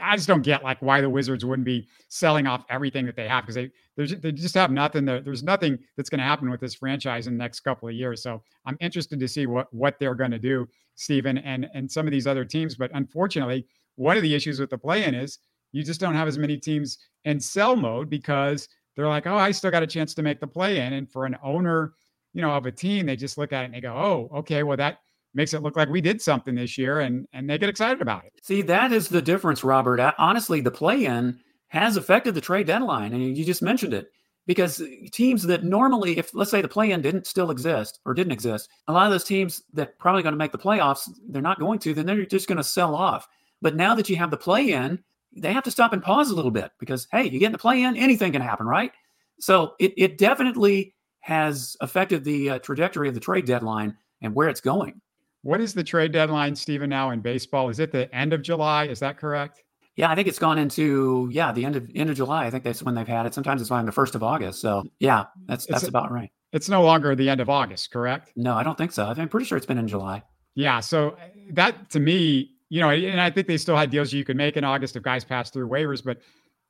I 0.00 0.16
just 0.16 0.26
don't 0.26 0.42
get 0.42 0.64
like 0.64 0.80
why 0.82 1.00
the 1.00 1.08
Wizards 1.10 1.44
wouldn't 1.44 1.66
be 1.66 1.88
selling 2.08 2.46
off 2.46 2.64
everything 2.68 3.06
that 3.06 3.16
they 3.16 3.28
have 3.28 3.46
because 3.46 3.54
they 3.54 3.70
they 3.96 4.32
just 4.32 4.54
have 4.54 4.70
nothing. 4.70 5.04
There, 5.04 5.20
there's 5.20 5.42
nothing 5.42 5.78
that's 5.96 6.10
going 6.10 6.18
to 6.18 6.24
happen 6.24 6.50
with 6.50 6.60
this 6.60 6.74
franchise 6.74 7.26
in 7.26 7.34
the 7.34 7.38
next 7.38 7.60
couple 7.60 7.88
of 7.88 7.94
years. 7.94 8.22
So 8.22 8.42
I'm 8.64 8.76
interested 8.80 9.20
to 9.20 9.28
see 9.28 9.46
what 9.46 9.72
what 9.72 9.98
they're 9.98 10.14
going 10.14 10.32
to 10.32 10.38
do, 10.38 10.68
Stephen, 10.96 11.38
and 11.38 11.68
and 11.74 11.90
some 11.90 12.06
of 12.06 12.12
these 12.12 12.26
other 12.26 12.44
teams. 12.44 12.74
But 12.74 12.90
unfortunately, 12.94 13.66
one 13.94 14.16
of 14.16 14.22
the 14.22 14.34
issues 14.34 14.58
with 14.58 14.70
the 14.70 14.78
play-in 14.78 15.14
is 15.14 15.38
you 15.72 15.84
just 15.84 16.00
don't 16.00 16.14
have 16.14 16.28
as 16.28 16.38
many 16.38 16.56
teams 16.56 16.98
in 17.24 17.38
sell 17.38 17.76
mode 17.76 18.10
because 18.10 18.68
they're 18.96 19.08
like, 19.08 19.26
oh, 19.26 19.36
I 19.36 19.52
still 19.52 19.70
got 19.70 19.82
a 19.84 19.86
chance 19.86 20.12
to 20.14 20.22
make 20.22 20.40
the 20.40 20.46
play-in, 20.46 20.94
and 20.94 21.08
for 21.10 21.24
an 21.24 21.36
owner, 21.42 21.92
you 22.32 22.42
know, 22.42 22.50
of 22.50 22.66
a 22.66 22.72
team, 22.72 23.06
they 23.06 23.14
just 23.14 23.38
look 23.38 23.52
at 23.52 23.62
it 23.62 23.66
and 23.66 23.74
they 23.74 23.80
go, 23.80 23.94
oh, 23.94 24.38
okay, 24.38 24.64
well 24.64 24.76
that 24.76 24.98
makes 25.38 25.54
it 25.54 25.62
look 25.62 25.76
like 25.76 25.88
we 25.88 26.00
did 26.00 26.21
something 26.21 26.57
this 26.57 26.76
year 26.76 27.00
and 27.00 27.26
and 27.33 27.49
they 27.49 27.57
get 27.57 27.68
excited 27.68 28.02
about 28.02 28.25
it. 28.25 28.33
See, 28.42 28.61
that 28.62 28.92
is 28.92 29.09
the 29.09 29.23
difference, 29.23 29.64
Robert. 29.64 30.00
Honestly, 30.18 30.61
the 30.61 30.71
play-in 30.71 31.38
has 31.68 31.97
affected 31.97 32.35
the 32.35 32.40
trade 32.40 32.66
deadline 32.66 33.14
and 33.14 33.38
you 33.38 33.45
just 33.45 33.62
mentioned 33.62 33.95
it 33.95 34.11
because 34.47 34.83
teams 35.12 35.45
that 35.45 35.62
normally 35.62 36.18
if 36.18 36.35
let's 36.35 36.50
say 36.50 36.61
the 36.61 36.68
play-in 36.68 37.00
didn't 37.00 37.26
still 37.26 37.52
exist 37.52 38.00
or 38.04 38.14
didn't 38.14 38.33
exist, 38.33 38.68
a 38.88 38.92
lot 38.92 39.07
of 39.07 39.12
those 39.12 39.25
teams 39.25 39.62
that 39.73 39.99
probably 39.99 40.23
going 40.23 40.33
to 40.33 40.38
make 40.38 40.52
the 40.52 40.59
playoffs, 40.59 41.09
they're 41.28 41.40
not 41.40 41.61
going 41.61 41.78
to, 41.78 41.95
then 41.95 42.04
they're 42.04 42.26
just 42.26 42.49
going 42.49 42.59
to 42.59 42.64
sell 42.64 42.97
off. 42.97 43.28
But 43.62 43.76
now 43.76 43.95
that 43.95 44.09
you 44.09 44.16
have 44.16 44.30
the 44.30 44.37
play-in, 44.37 44.99
they 45.37 45.52
have 45.52 45.64
to 45.64 45.71
stop 45.71 45.92
and 45.92 46.02
pause 46.02 46.30
a 46.30 46.35
little 46.35 46.50
bit 46.50 46.73
because 46.80 47.07
hey, 47.12 47.25
you 47.28 47.38
get 47.38 47.47
in 47.47 47.52
the 47.52 47.59
play-in, 47.59 47.97
anything 47.97 48.33
can 48.33 48.42
happen, 48.42 48.66
right? 48.66 48.90
So 49.38 49.75
it 49.78 49.92
it 49.97 50.18
definitely 50.18 50.95
has 51.21 51.76
affected 51.80 52.25
the 52.25 52.50
uh, 52.50 52.59
trajectory 52.59 53.07
of 53.07 53.14
the 53.14 53.21
trade 53.21 53.45
deadline 53.45 53.97
and 54.21 54.35
where 54.35 54.49
it's 54.49 54.61
going. 54.61 55.00
What 55.42 55.61
is 55.61 55.75
the 55.75 55.85
trade 55.85 56.12
deadline, 56.12 56.57
Stephen, 56.57 56.90
now 56.90 57.11
in 57.11 57.21
baseball? 57.21 57.68
Is 57.68 57.78
it 57.78 57.92
the 57.92 58.12
end 58.14 58.33
of 58.33 58.42
July? 58.42 58.87
Is 58.87 59.00
that 59.00 59.18
correct? 59.18 59.62
Yeah, 59.97 60.11
I 60.11 60.14
think 60.14 60.28
it's 60.28 60.38
gone 60.38 60.59
into 60.59 61.28
yeah 61.33 61.50
the 61.50 61.64
end 61.64 61.75
of 61.75 61.90
end 61.95 62.09
of 62.09 62.16
July. 62.16 62.47
I 62.47 62.50
think 62.50 62.62
that's 62.62 62.83
when 62.83 62.95
they've 62.95 63.07
had 63.07 63.26
it. 63.26 63.35
Sometimes 63.35 63.61
it's 63.61 63.71
on 63.71 63.85
the 63.85 63.92
first 63.92 64.14
of 64.14 64.23
August. 64.23 64.61
So 64.61 64.85
yeah, 65.00 65.25
that's 65.47 65.66
that's 65.66 65.83
it's, 65.83 65.88
about 65.88 66.12
right. 66.12 66.30
It's 66.52 66.68
no 66.68 66.83
longer 66.83 67.16
the 67.16 67.28
end 67.28 67.40
of 67.40 67.50
August, 67.50 67.90
correct? 67.90 68.33
No, 68.37 68.54
I 68.54 68.62
don't 68.62 68.78
think 68.78 68.92
so. 68.92 69.07
I'm 69.07 69.28
pretty 69.28 69.47
sure 69.47 69.57
it's 69.57 69.66
been 69.66 69.78
in 69.78 69.88
July. 69.88 70.23
Yeah, 70.54 70.80
so 70.80 71.11
uh, 71.11 71.16
that 71.52 71.90
to 71.90 72.00
me, 72.00 72.52
you 72.68 72.80
know, 72.80 72.90
and 72.90 73.21
I 73.21 73.30
think 73.30 73.49
they 73.49 73.57
still 73.57 73.76
had 73.76 73.90
deals 73.90 74.12
you 74.12 74.25
could 74.25 74.37
make 74.37 74.57
in 74.57 74.64
August 74.64 74.95
if 74.95 75.02
guys 75.02 75.25
passed 75.25 75.52
through 75.52 75.68
waivers. 75.68 76.04
But 76.04 76.18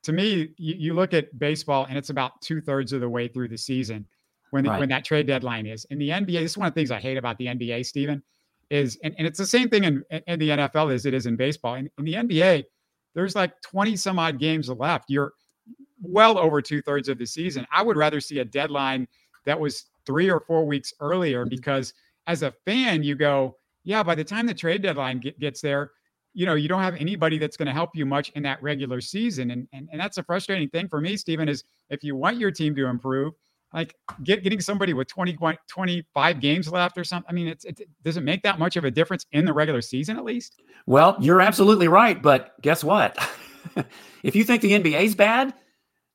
to 0.03 0.11
me, 0.11 0.49
you, 0.57 0.75
you 0.77 0.93
look 0.93 1.13
at 1.13 1.37
baseball 1.37 1.85
and 1.87 1.97
it's 1.97 2.09
about 2.09 2.41
two 2.41 2.61
thirds 2.61 2.93
of 2.93 3.01
the 3.01 3.09
way 3.09 3.27
through 3.27 3.49
the 3.49 3.57
season 3.57 4.07
when 4.49 4.63
the, 4.63 4.71
right. 4.71 4.79
when 4.79 4.89
that 4.89 5.05
trade 5.05 5.27
deadline 5.27 5.67
is. 5.67 5.85
In 5.91 5.99
the 5.99 6.09
NBA, 6.09 6.41
this 6.41 6.51
is 6.51 6.57
one 6.57 6.67
of 6.67 6.73
the 6.73 6.79
things 6.79 6.89
I 6.89 6.99
hate 6.99 7.17
about 7.17 7.37
the 7.37 7.45
NBA, 7.45 7.85
Stephen 7.85 8.23
is, 8.69 8.97
and, 9.03 9.15
and 9.17 9.25
it's 9.25 9.37
the 9.37 9.45
same 9.45 9.69
thing 9.69 9.83
in, 9.83 10.03
in 10.27 10.39
the 10.39 10.49
NFL 10.49 10.93
as 10.93 11.05
it 11.05 11.13
is 11.13 11.25
in 11.25 11.35
baseball. 11.35 11.75
In, 11.75 11.89
in 11.97 12.05
the 12.05 12.13
NBA, 12.13 12.65
there's 13.15 13.35
like 13.35 13.59
20 13.61 13.95
some 13.95 14.19
odd 14.19 14.39
games 14.39 14.69
left. 14.69 15.05
You're 15.09 15.33
well 16.01 16.37
over 16.37 16.61
two 16.61 16.81
thirds 16.81 17.09
of 17.09 17.17
the 17.17 17.25
season. 17.25 17.67
I 17.71 17.81
would 17.81 17.97
rather 17.97 18.19
see 18.21 18.39
a 18.39 18.45
deadline 18.45 19.07
that 19.45 19.59
was 19.59 19.85
three 20.05 20.29
or 20.29 20.39
four 20.39 20.65
weeks 20.65 20.93
earlier 20.99 21.45
mm-hmm. 21.45 21.55
because 21.55 21.93
as 22.27 22.43
a 22.43 22.51
fan, 22.65 23.03
you 23.03 23.15
go, 23.15 23.57
yeah, 23.83 24.03
by 24.03 24.15
the 24.15 24.23
time 24.23 24.45
the 24.45 24.53
trade 24.53 24.81
deadline 24.81 25.19
get, 25.19 25.39
gets 25.39 25.61
there, 25.61 25.91
you 26.33 26.45
know, 26.45 26.53
you 26.53 26.67
don't 26.67 26.83
have 26.83 26.95
anybody 26.95 27.37
that's 27.37 27.57
going 27.57 27.65
to 27.65 27.73
help 27.73 27.95
you 27.95 28.05
much 28.05 28.29
in 28.29 28.43
that 28.43 28.61
regular 28.61 29.01
season. 29.01 29.51
And, 29.51 29.67
and, 29.73 29.89
and 29.91 29.99
that's 29.99 30.17
a 30.19 30.23
frustrating 30.23 30.69
thing 30.69 30.87
for 30.87 31.01
me, 31.01 31.17
Stephen, 31.17 31.49
is 31.49 31.63
if 31.89 32.03
you 32.03 32.15
want 32.15 32.37
your 32.37 32.51
team 32.51 32.75
to 32.75 32.85
improve, 32.85 33.33
like 33.73 33.95
get, 34.23 34.43
getting 34.43 34.59
somebody 34.59 34.93
with 34.93 35.07
20, 35.07 35.37
25 35.67 36.39
games 36.39 36.71
left 36.71 36.97
or 36.97 37.03
something. 37.03 37.29
I 37.29 37.33
mean, 37.33 37.47
it's, 37.47 37.65
it 37.65 37.81
does 38.03 38.17
it 38.17 38.23
make 38.23 38.41
that 38.43 38.57
much 38.57 38.75
of 38.75 38.83
a 38.83 38.91
difference 38.91 39.25
in 39.31 39.45
the 39.45 39.53
regular 39.53 39.81
season 39.81 40.17
at 40.17 40.23
least? 40.23 40.61
Well, 40.85 41.17
you're 41.19 41.41
absolutely 41.41 41.87
right. 41.87 42.21
But 42.21 42.59
guess 42.61 42.83
what? 42.83 43.17
if 44.23 44.35
you 44.35 44.43
think 44.43 44.61
the 44.61 44.71
NBA's 44.71 45.15
bad, 45.15 45.53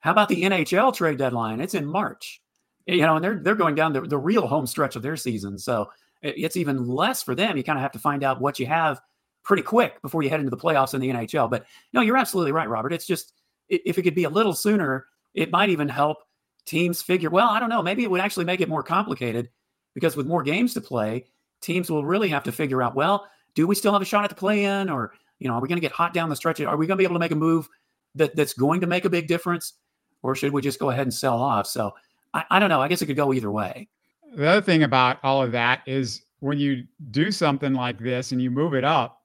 how 0.00 0.10
about 0.10 0.28
the 0.28 0.42
NHL 0.42 0.94
trade 0.94 1.18
deadline? 1.18 1.60
It's 1.60 1.74
in 1.74 1.86
March, 1.86 2.42
you 2.86 3.02
know, 3.02 3.16
and 3.16 3.24
they're, 3.24 3.40
they're 3.40 3.54
going 3.54 3.74
down 3.74 3.92
the, 3.92 4.00
the 4.02 4.18
real 4.18 4.46
home 4.46 4.66
stretch 4.66 4.96
of 4.96 5.02
their 5.02 5.16
season. 5.16 5.56
So 5.58 5.90
it's 6.22 6.56
even 6.56 6.88
less 6.88 7.22
for 7.22 7.34
them. 7.34 7.56
You 7.56 7.62
kind 7.62 7.78
of 7.78 7.82
have 7.82 7.92
to 7.92 7.98
find 7.98 8.24
out 8.24 8.40
what 8.40 8.58
you 8.58 8.66
have 8.66 9.00
pretty 9.44 9.62
quick 9.62 10.00
before 10.02 10.22
you 10.22 10.30
head 10.30 10.40
into 10.40 10.50
the 10.50 10.56
playoffs 10.56 10.94
in 10.94 11.00
the 11.00 11.10
NHL. 11.10 11.48
But 11.50 11.66
no, 11.92 12.00
you're 12.00 12.16
absolutely 12.16 12.52
right, 12.52 12.68
Robert. 12.68 12.92
It's 12.92 13.06
just, 13.06 13.34
if 13.68 13.96
it 13.98 14.02
could 14.02 14.14
be 14.14 14.24
a 14.24 14.30
little 14.30 14.54
sooner, 14.54 15.06
it 15.34 15.50
might 15.50 15.68
even 15.68 15.88
help 15.88 16.18
teams 16.64 17.02
figure, 17.02 17.30
well, 17.30 17.48
I 17.48 17.60
don't 17.60 17.68
know, 17.68 17.82
maybe 17.82 18.02
it 18.04 18.10
would 18.10 18.20
actually 18.20 18.44
make 18.44 18.60
it 18.60 18.68
more 18.68 18.82
complicated 18.82 19.48
because 19.94 20.16
with 20.16 20.26
more 20.26 20.42
games 20.42 20.74
to 20.74 20.80
play, 20.80 21.24
teams 21.60 21.90
will 21.90 22.04
really 22.04 22.28
have 22.28 22.44
to 22.44 22.52
figure 22.52 22.82
out, 22.82 22.94
well, 22.94 23.26
do 23.54 23.66
we 23.66 23.74
still 23.74 23.92
have 23.92 24.02
a 24.02 24.06
shot 24.06 24.24
at 24.24 24.30
the 24.30 24.36
play 24.36 24.64
in 24.64 24.90
or, 24.90 25.12
you 25.38 25.48
know, 25.48 25.54
are 25.54 25.60
we 25.60 25.68
going 25.68 25.76
to 25.76 25.82
get 25.82 25.92
hot 25.92 26.12
down 26.14 26.28
the 26.28 26.36
stretch? 26.36 26.60
Are 26.60 26.76
we 26.76 26.86
going 26.86 26.96
to 26.96 27.00
be 27.00 27.04
able 27.04 27.16
to 27.16 27.20
make 27.20 27.30
a 27.30 27.36
move 27.36 27.68
that, 28.14 28.34
that's 28.36 28.52
going 28.52 28.80
to 28.80 28.86
make 28.86 29.04
a 29.04 29.10
big 29.10 29.28
difference 29.28 29.74
or 30.22 30.34
should 30.34 30.52
we 30.52 30.62
just 30.62 30.78
go 30.78 30.90
ahead 30.90 31.02
and 31.02 31.14
sell 31.14 31.40
off? 31.40 31.66
So 31.66 31.94
I, 32.32 32.44
I 32.50 32.58
don't 32.58 32.68
know. 32.68 32.80
I 32.80 32.88
guess 32.88 33.02
it 33.02 33.06
could 33.06 33.16
go 33.16 33.32
either 33.32 33.50
way. 33.50 33.88
The 34.34 34.46
other 34.46 34.62
thing 34.62 34.82
about 34.82 35.18
all 35.22 35.42
of 35.42 35.52
that 35.52 35.82
is 35.86 36.22
when 36.40 36.58
you 36.58 36.84
do 37.10 37.30
something 37.30 37.72
like 37.72 37.98
this 37.98 38.32
and 38.32 38.42
you 38.42 38.50
move 38.50 38.74
it 38.74 38.84
up, 38.84 39.22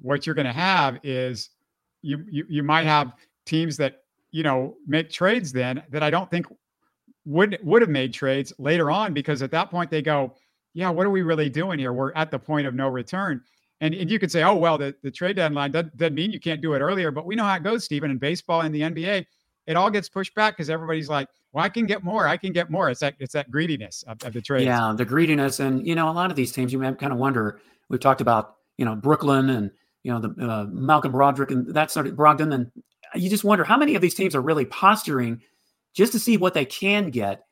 what 0.00 0.26
you're 0.26 0.34
going 0.34 0.46
to 0.46 0.52
have 0.52 0.98
is 1.04 1.50
you, 2.02 2.24
you 2.28 2.44
you 2.48 2.62
might 2.62 2.84
have 2.84 3.12
teams 3.46 3.76
that 3.76 4.02
you 4.32 4.42
know 4.42 4.76
make 4.86 5.10
trades 5.10 5.52
then 5.52 5.82
that 5.90 6.02
I 6.02 6.10
don't 6.10 6.28
think 6.30 6.46
would 7.24 7.58
would 7.62 7.82
have 7.82 7.90
made 7.90 8.12
trades 8.12 8.52
later 8.58 8.90
on 8.90 9.14
because 9.14 9.42
at 9.42 9.50
that 9.52 9.70
point 9.70 9.90
they 9.90 10.02
go, 10.02 10.34
yeah, 10.74 10.90
what 10.90 11.06
are 11.06 11.10
we 11.10 11.22
really 11.22 11.48
doing 11.48 11.78
here? 11.78 11.92
We're 11.92 12.12
at 12.14 12.30
the 12.30 12.38
point 12.38 12.66
of 12.66 12.74
no 12.74 12.88
return. 12.88 13.42
And, 13.80 13.94
and 13.94 14.10
you 14.10 14.18
could 14.18 14.30
say, 14.30 14.42
oh, 14.42 14.54
well, 14.54 14.78
the, 14.78 14.94
the 15.02 15.10
trade 15.10 15.36
deadline 15.36 15.72
doesn't, 15.72 15.96
doesn't 15.96 16.14
mean 16.14 16.30
you 16.30 16.38
can't 16.40 16.60
do 16.60 16.74
it 16.74 16.80
earlier. 16.80 17.10
But 17.10 17.26
we 17.26 17.34
know 17.34 17.44
how 17.44 17.56
it 17.56 17.64
goes, 17.64 17.84
Stephen, 17.84 18.10
in 18.10 18.18
baseball 18.18 18.60
and 18.60 18.74
the 18.74 18.82
NBA. 18.82 19.26
It 19.66 19.76
all 19.76 19.90
gets 19.90 20.08
pushed 20.08 20.34
back 20.34 20.56
because 20.56 20.70
everybody's 20.70 21.08
like, 21.08 21.28
well, 21.52 21.64
I 21.64 21.68
can 21.68 21.86
get 21.86 22.02
more. 22.04 22.26
I 22.26 22.36
can 22.36 22.52
get 22.52 22.70
more. 22.70 22.90
It's 22.90 23.00
that 23.00 23.14
it's 23.18 23.32
that 23.34 23.50
greediness 23.50 24.04
of, 24.04 24.22
of 24.24 24.32
the 24.32 24.40
trade. 24.40 24.66
Yeah, 24.66 24.94
the 24.96 25.04
greediness. 25.04 25.60
And, 25.60 25.86
you 25.86 25.94
know, 25.94 26.08
a 26.08 26.12
lot 26.12 26.30
of 26.30 26.36
these 26.36 26.52
teams, 26.52 26.72
you 26.72 26.78
may 26.78 26.92
kind 26.94 27.12
of 27.12 27.18
wonder, 27.18 27.60
we've 27.88 28.00
talked 28.00 28.20
about, 28.20 28.56
you 28.78 28.84
know, 28.84 28.94
Brooklyn 28.94 29.50
and, 29.50 29.70
you 30.04 30.12
know, 30.12 30.20
the 30.20 30.48
uh, 30.48 30.66
Malcolm 30.70 31.12
Broderick 31.12 31.50
and 31.50 31.74
that 31.74 31.90
sort 31.90 32.06
of 32.06 32.14
Brogdon. 32.14 32.54
And 32.54 32.70
you 33.14 33.28
just 33.28 33.44
wonder 33.44 33.64
how 33.64 33.76
many 33.76 33.94
of 33.94 34.02
these 34.02 34.14
teams 34.14 34.34
are 34.34 34.40
really 34.40 34.64
posturing– 34.64 35.42
just 35.94 36.12
to 36.12 36.18
see 36.18 36.36
what 36.36 36.54
they 36.54 36.64
can 36.64 37.10
get 37.10 37.44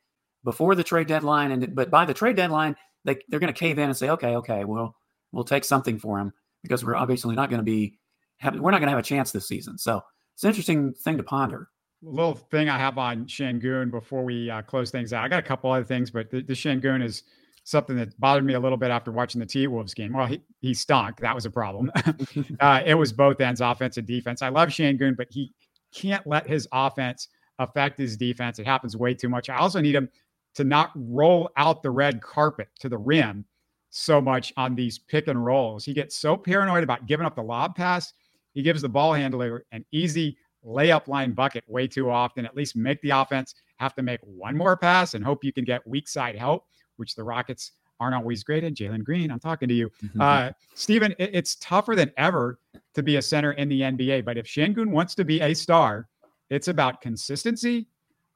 before 0.43 0.75
the 0.75 0.83
trade 0.83 1.07
deadline. 1.07 1.51
And 1.51 1.75
but 1.75 1.89
by 1.89 2.05
the 2.05 2.13
trade 2.13 2.35
deadline, 2.35 2.75
they 3.05 3.19
they're 3.29 3.39
going 3.39 3.53
to 3.53 3.59
cave 3.59 3.77
in 3.77 3.85
and 3.85 3.97
say, 3.97 4.09
okay, 4.09 4.35
okay, 4.37 4.65
well, 4.65 4.95
we'll 5.31 5.43
take 5.43 5.63
something 5.63 5.99
for 5.99 6.19
him 6.19 6.33
because 6.63 6.83
we're 6.83 6.95
obviously 6.95 7.35
not 7.35 7.49
going 7.49 7.59
to 7.59 7.63
be 7.63 7.99
have, 8.37 8.55
we're 8.59 8.71
not 8.71 8.79
going 8.79 8.87
to 8.87 8.91
have 8.91 8.99
a 8.99 9.03
chance 9.03 9.31
this 9.31 9.47
season. 9.47 9.77
So 9.77 10.01
it's 10.33 10.43
an 10.43 10.49
interesting 10.49 10.93
thing 10.93 11.17
to 11.17 11.23
ponder. 11.23 11.69
A 12.05 12.09
little 12.09 12.33
thing 12.33 12.67
I 12.67 12.79
have 12.79 12.97
on 12.97 13.25
Sengun 13.25 13.91
before 13.91 14.23
we 14.23 14.49
uh, 14.49 14.63
close 14.63 14.89
things 14.89 15.13
out. 15.13 15.23
I 15.23 15.27
got 15.27 15.39
a 15.39 15.43
couple 15.43 15.71
other 15.71 15.85
things, 15.85 16.09
but 16.09 16.31
the, 16.31 16.41
the 16.41 16.53
Sengun 16.53 17.03
is 17.03 17.21
something 17.63 17.95
that 17.95 18.19
bothered 18.19 18.43
me 18.43 18.55
a 18.55 18.59
little 18.59 18.77
bit 18.77 18.89
after 18.89 19.11
watching 19.11 19.39
the 19.39 19.45
T 19.45 19.67
Wolves 19.67 19.93
game. 19.93 20.13
Well, 20.13 20.25
he, 20.25 20.41
he 20.61 20.73
stunk. 20.73 21.19
That 21.19 21.35
was 21.35 21.45
a 21.45 21.51
problem. 21.51 21.91
uh, 22.59 22.81
it 22.83 22.95
was 22.95 23.13
both 23.13 23.39
ends, 23.39 23.61
offense 23.61 23.97
and 23.97 24.07
defense. 24.07 24.41
I 24.41 24.49
love 24.49 24.69
Sengun, 24.69 25.15
but 25.15 25.27
he 25.29 25.53
can't 25.93 26.25
let 26.25 26.47
his 26.47 26.67
offense– 26.71 27.27
affect 27.61 27.97
his 27.97 28.17
defense. 28.17 28.59
It 28.59 28.65
happens 28.65 28.97
way 28.97 29.13
too 29.13 29.29
much. 29.29 29.49
I 29.49 29.57
also 29.57 29.79
need 29.79 29.95
him 29.95 30.09
to 30.55 30.63
not 30.63 30.91
roll 30.95 31.49
out 31.57 31.81
the 31.81 31.91
red 31.91 32.21
carpet 32.21 32.69
to 32.79 32.89
the 32.89 32.97
rim 32.97 33.45
so 33.89 34.21
much 34.21 34.53
on 34.57 34.75
these 34.75 34.97
pick 34.97 35.27
and 35.27 35.45
rolls. 35.45 35.85
He 35.85 35.93
gets 35.93 36.15
so 36.15 36.35
paranoid 36.35 36.83
about 36.83 37.05
giving 37.05 37.25
up 37.25 37.35
the 37.35 37.43
lob 37.43 37.75
pass. 37.75 38.13
He 38.53 38.61
gives 38.61 38.81
the 38.81 38.89
ball 38.89 39.13
handler 39.13 39.65
an 39.71 39.85
easy 39.91 40.37
layup 40.65 41.07
line 41.07 41.33
bucket 41.33 41.63
way 41.67 41.87
too 41.87 42.09
often. 42.09 42.45
At 42.45 42.55
least 42.55 42.75
make 42.75 43.01
the 43.01 43.11
offense 43.11 43.55
have 43.77 43.95
to 43.95 44.01
make 44.01 44.19
one 44.23 44.57
more 44.57 44.77
pass 44.77 45.13
and 45.13 45.23
hope 45.23 45.43
you 45.43 45.53
can 45.53 45.65
get 45.65 45.85
weak 45.87 46.07
side 46.07 46.35
help, 46.35 46.65
which 46.97 47.15
the 47.15 47.23
Rockets 47.23 47.71
aren't 47.99 48.15
always 48.15 48.43
great 48.43 48.63
at. 48.63 48.73
Jalen 48.73 49.03
Green, 49.03 49.31
I'm 49.31 49.39
talking 49.39 49.67
to 49.67 49.75
you. 49.75 49.89
Mm-hmm. 50.03 50.21
Uh, 50.21 50.49
Stephen, 50.73 51.13
it, 51.19 51.31
it's 51.33 51.55
tougher 51.55 51.95
than 51.95 52.11
ever 52.17 52.59
to 52.93 53.03
be 53.03 53.17
a 53.17 53.21
center 53.21 53.53
in 53.53 53.69
the 53.69 53.81
NBA. 53.81 54.25
But 54.25 54.37
if 54.37 54.47
Sengun 54.47 54.87
wants 54.87 55.15
to 55.15 55.25
be 55.25 55.39
a 55.41 55.53
star, 55.53 56.07
it's 56.51 56.67
about 56.67 57.01
consistency 57.01 57.87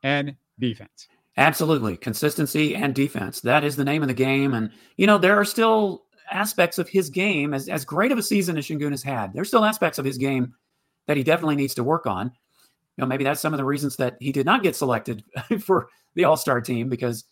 and 0.01 0.36
defense. 0.58 1.08
Absolutely. 1.38 1.97
Consistency 1.97 2.75
and 2.75 2.95
defense. 2.95 3.41
That 3.41 3.65
is 3.65 3.75
the 3.75 3.84
name 3.84 4.01
of 4.01 4.08
the 4.08 4.13
game. 4.13 4.54
And, 4.54 4.71
you 4.95 5.06
know, 5.06 5.17
there 5.17 5.36
are 5.36 5.43
still 5.43 6.06
aspects 6.32 6.78
of 6.78 6.88
his 6.88 7.10
game, 7.10 7.54
as, 7.54 7.67
as 7.67 7.84
great 7.84 8.13
of 8.13 8.17
a 8.17 8.23
season 8.23 8.58
as 8.58 8.65
Sengun 8.65 8.91
has 8.91 9.04
had, 9.04 9.34
there's 9.34 9.49
still 9.49 9.65
aspects 9.65 9.99
of 9.99 10.06
his 10.06 10.17
game 10.17 10.56
that 11.08 11.17
he 11.17 11.23
definitely 11.23 11.58
needs 11.58 11.75
to 11.75 11.84
work 11.84 12.08
on. 12.08 12.28
You 12.28 13.01
know, 13.01 13.06
maybe 13.06 13.25
that's 13.25 13.41
some 13.41 13.54
of 13.54 13.58
the 13.58 13.65
reasons 13.65 13.97
that 13.97 14.15
he 14.21 14.32
did 14.32 14.45
not 14.45 14.63
get 14.63 14.78
selected 14.78 15.21
for 15.60 15.89
the 16.15 16.23
All 16.23 16.38
Star 16.38 16.62
team 16.62 16.88
because, 16.88 17.25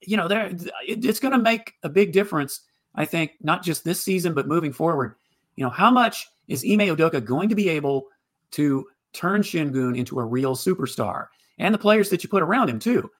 you 0.00 0.16
know, 0.16 0.28
there 0.28 0.52
it's 0.86 1.18
going 1.18 1.32
to 1.32 1.38
make 1.38 1.74
a 1.82 1.88
big 1.88 2.12
difference. 2.12 2.60
I 2.94 3.06
think 3.06 3.32
not 3.40 3.64
just 3.64 3.84
this 3.84 4.00
season, 4.00 4.34
but 4.34 4.46
moving 4.46 4.72
forward. 4.72 5.16
You 5.56 5.64
know, 5.64 5.70
how 5.70 5.90
much 5.90 6.28
is 6.46 6.64
Ime 6.64 6.80
Udoka 6.80 7.24
going 7.24 7.48
to 7.48 7.54
be 7.56 7.68
able 7.68 8.06
to 8.52 8.86
turn 9.12 9.42
Sengun 9.42 9.96
into 9.96 10.18
a 10.18 10.24
real 10.24 10.54
superstar 10.54 11.26
and 11.58 11.74
the 11.74 11.78
players 11.78 12.10
that 12.10 12.22
you 12.22 12.28
put 12.28 12.42
around 12.42 12.68
him 12.68 12.78
too. 12.78 13.10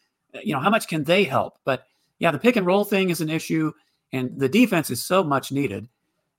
You 0.42 0.55
know, 0.55 0.61
how 0.61 0.70
much 0.70 0.88
can 0.88 1.05
they 1.05 1.24
help? 1.24 1.59
But 1.64 1.85
yeah, 2.18 2.31
the 2.31 2.38
pick 2.38 2.57
and 2.57 2.66
roll 2.66 2.85
thing 2.85 3.11
is 3.11 3.20
an 3.20 3.28
issue 3.28 3.72
and 4.12 4.38
the 4.38 4.48
defense 4.48 4.90
is 4.90 5.05
so 5.05 5.22
much 5.22 5.52
needed. 5.52 5.88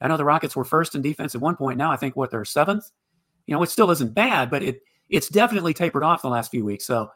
I 0.02 0.08
know 0.08 0.18
the 0.18 0.26
Rockets 0.26 0.56
were 0.56 0.66
first 0.66 0.96
in 0.96 1.02
defense 1.02 1.34
at 1.36 1.42
one 1.42 1.56
point. 1.56 1.78
Now 1.78 1.92
I 1.92 1.96
think 1.96 2.16
what 2.16 2.32
they're 2.32 2.46
seventh. 2.46 2.92
You 3.46 3.56
know, 3.56 3.64
it 3.64 3.70
still 3.70 3.92
isn't 3.92 4.14
bad, 4.14 4.50
but 4.50 4.64
it 4.64 4.82
it's 5.10 5.30
definitely 5.30 5.74
tapered 5.74 6.04
off 6.04 6.22
the 6.22 6.30
last 6.30 6.52
few 6.52 6.66
weeks. 6.66 6.86
So 6.86 7.12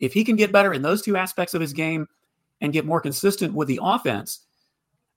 if 0.00 0.12
he 0.12 0.24
can 0.24 0.36
get 0.36 0.52
better 0.52 0.72
in 0.72 0.82
those 0.82 1.02
two 1.02 1.16
aspects 1.16 1.54
of 1.54 1.60
his 1.60 1.72
game 1.72 2.06
and 2.60 2.72
get 2.72 2.86
more 2.86 3.00
consistent 3.00 3.54
with 3.54 3.68
the 3.68 3.80
offense, 3.82 4.46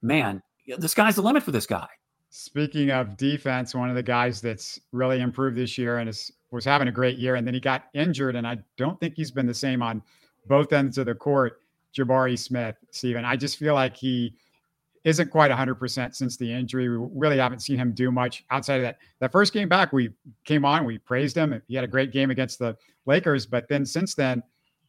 man, 0.02 0.42
the 0.78 0.88
sky's 0.88 1.16
the 1.16 1.22
limit 1.22 1.42
for 1.42 1.52
this 1.52 1.66
guy. 1.66 1.88
Speaking 2.30 2.90
of 2.90 3.16
defense, 3.16 3.74
one 3.74 3.88
of 3.88 3.96
the 3.96 4.02
guys 4.02 4.40
that's 4.40 4.78
really 4.92 5.20
improved 5.20 5.56
this 5.56 5.78
year 5.78 5.98
and 5.98 6.08
is 6.08 6.30
was 6.50 6.64
having 6.64 6.88
a 6.88 6.92
great 6.92 7.18
year, 7.18 7.34
and 7.34 7.46
then 7.46 7.54
he 7.54 7.60
got 7.60 7.86
injured, 7.94 8.36
and 8.36 8.46
I 8.46 8.58
don't 8.76 8.98
think 9.00 9.14
he's 9.16 9.30
been 9.30 9.46
the 9.46 9.54
same 9.54 9.82
on 9.82 10.02
both 10.46 10.72
ends 10.72 10.98
of 10.98 11.06
the 11.06 11.14
court. 11.14 11.60
Jabari 11.96 12.38
Smith, 12.38 12.76
Stephen. 12.90 13.24
I 13.24 13.36
just 13.36 13.56
feel 13.56 13.74
like 13.74 13.96
he 13.96 14.34
isn't 15.04 15.30
quite 15.30 15.50
100% 15.50 16.14
since 16.14 16.36
the 16.36 16.52
injury. 16.52 16.88
We 16.88 17.08
really 17.14 17.38
haven't 17.38 17.60
seen 17.60 17.78
him 17.78 17.92
do 17.92 18.10
much 18.10 18.44
outside 18.50 18.76
of 18.76 18.82
that. 18.82 18.98
That 19.20 19.32
first 19.32 19.52
game 19.52 19.68
back, 19.68 19.92
we 19.92 20.10
came 20.44 20.64
on, 20.64 20.84
we 20.84 20.98
praised 20.98 21.36
him. 21.36 21.62
He 21.68 21.74
had 21.74 21.84
a 21.84 21.88
great 21.88 22.12
game 22.12 22.30
against 22.30 22.58
the 22.58 22.76
Lakers, 23.06 23.46
but 23.46 23.68
then 23.68 23.86
since 23.86 24.14
then, 24.14 24.42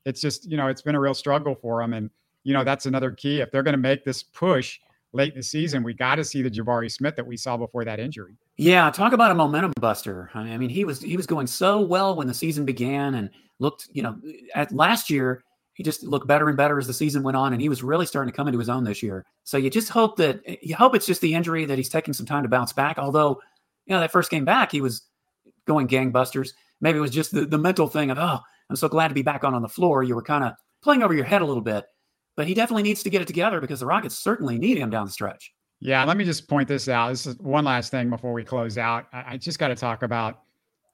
it's 0.06 0.20
just, 0.20 0.50
you 0.50 0.58
know, 0.58 0.68
it's 0.68 0.82
been 0.82 0.96
a 0.96 1.00
real 1.00 1.14
struggle 1.14 1.56
for 1.56 1.82
him. 1.82 1.94
And, 1.94 2.10
you 2.44 2.54
know, 2.54 2.64
that's 2.64 2.88
another 2.88 3.12
key. 3.12 3.42
If 3.42 3.52
they're 3.52 3.64
going 3.64 3.74
to 3.74 3.78
make 3.78 4.04
this 4.04 4.24
push 4.24 4.80
late 5.18 5.34
in 5.34 5.40
the 5.40 5.44
season, 5.44 5.84
we 5.84 5.94
got 5.94 6.16
to 6.16 6.24
see 6.24 6.42
the 6.42 6.50
Jabari 6.50 6.90
Smith 6.90 7.16
that 7.18 7.28
we 7.28 7.36
saw 7.36 7.58
before 7.58 7.84
that 7.84 8.00
injury. 8.00 8.38
Yeah, 8.56 8.90
talk 8.90 9.12
about 9.12 9.32
a 9.32 9.36
momentum 9.36 9.74
buster. 9.80 10.30
I 10.34 10.58
mean, 10.58 10.70
he 10.70 10.86
was 10.86 11.02
he 11.02 11.18
was 11.18 11.28
going 11.28 11.48
so 11.48 11.82
well 11.82 12.16
when 12.16 12.28
the 12.28 12.34
season 12.34 12.64
began 12.64 13.16
and 13.16 13.30
looked, 13.60 13.90
you 13.92 14.04
know, 14.04 14.18
at 14.56 14.72
last 14.72 15.10
year 15.10 15.44
he 15.74 15.84
just 15.84 16.04
looked 16.04 16.26
better 16.26 16.48
and 16.48 16.58
better 16.58 16.80
as 16.80 16.88
the 16.88 16.94
season 16.94 17.22
went 17.22 17.38
on, 17.38 17.54
and 17.54 17.62
he 17.62 17.70
was 17.70 17.84
really 17.84 18.06
starting 18.06 18.32
to 18.32 18.36
come 18.36 18.48
into 18.48 18.60
his 18.60 18.70
own 18.70 18.84
this 18.84 19.04
year. 19.04 19.26
So 19.44 19.58
you 19.58 19.70
just 19.70 19.90
hope 19.90 20.16
that 20.18 20.42
you 20.64 20.76
hope 20.76 20.96
it's 20.96 21.06
just 21.06 21.22
the 21.22 21.34
injury 21.36 21.66
that 21.66 21.78
he's 21.78 21.90
taking 21.90 22.14
some 22.14 22.26
time 22.26 22.44
to 22.44 22.50
bounce 22.50 22.74
back. 22.74 22.98
Although, 22.98 23.42
you 23.86 23.94
know, 23.94 24.00
that 24.00 24.12
first 24.12 24.32
game 24.32 24.46
back, 24.46 24.72
he 24.72 24.82
was 24.82 25.04
going 25.66 25.88
gangbusters. 25.88 26.54
Maybe 26.82 26.98
it 26.98 27.02
was 27.02 27.12
just 27.12 27.32
the, 27.32 27.46
the 27.46 27.58
mental 27.58 27.88
thing 27.88 28.10
of, 28.10 28.18
oh, 28.18 28.40
I'm 28.70 28.76
so 28.76 28.88
glad 28.88 29.10
to 29.10 29.14
be 29.14 29.22
back 29.22 29.44
on 29.44 29.54
on 29.54 29.62
the 29.62 29.70
floor. 29.70 30.04
You 30.04 30.16
were 30.16 30.24
kind 30.24 30.44
of 30.44 30.54
playing 30.82 31.04
over 31.04 31.14
your 31.14 31.26
head 31.26 31.42
a 31.42 31.46
little 31.46 31.62
bit, 31.62 31.86
but 32.38 32.48
he 32.48 32.54
definitely 32.54 32.84
needs 32.84 33.04
to 33.04 33.10
get 33.10 33.22
it 33.22 33.28
together 33.28 33.60
because 33.60 33.82
the 33.82 33.86
Rockets 33.86 34.18
certainly 34.18 34.58
need 34.58 34.78
him 34.78 34.90
down 34.90 35.08
the 35.08 35.12
stretch. 35.12 35.54
Yeah, 35.80 36.06
let 36.06 36.18
me 36.18 36.24
just 36.24 36.48
point 36.48 36.68
this 36.68 36.88
out. 36.88 37.10
This 37.10 37.26
is 37.26 37.38
one 37.40 37.66
last 37.66 37.92
thing 37.92 38.10
before 38.10 38.32
we 38.32 38.44
close 38.44 38.78
out. 38.78 39.08
I, 39.12 39.34
I 39.34 39.38
just 39.38 39.60
got 39.60 39.68
to 39.68 39.76
talk 39.76 40.04
about 40.04 40.42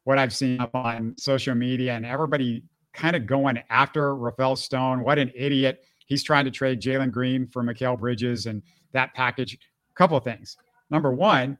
what 0.05 0.17
I've 0.17 0.33
seen 0.33 0.59
up 0.59 0.73
on 0.73 1.13
social 1.17 1.53
media 1.53 1.93
and 1.93 2.05
everybody 2.05 2.63
kind 2.93 3.15
of 3.15 3.27
going 3.27 3.61
after 3.69 4.15
Rafael 4.15 4.55
Stone. 4.55 5.03
What 5.03 5.19
an 5.19 5.31
idiot. 5.35 5.85
He's 6.05 6.23
trying 6.23 6.45
to 6.45 6.51
trade 6.51 6.81
Jalen 6.81 7.11
Green 7.11 7.47
for 7.47 7.63
Mikal 7.63 7.99
Bridges 7.99 8.45
and 8.45 8.61
that 8.93 9.13
package. 9.13 9.53
A 9.55 9.93
couple 9.95 10.17
of 10.17 10.23
things. 10.23 10.57
Number 10.89 11.11
one, 11.11 11.57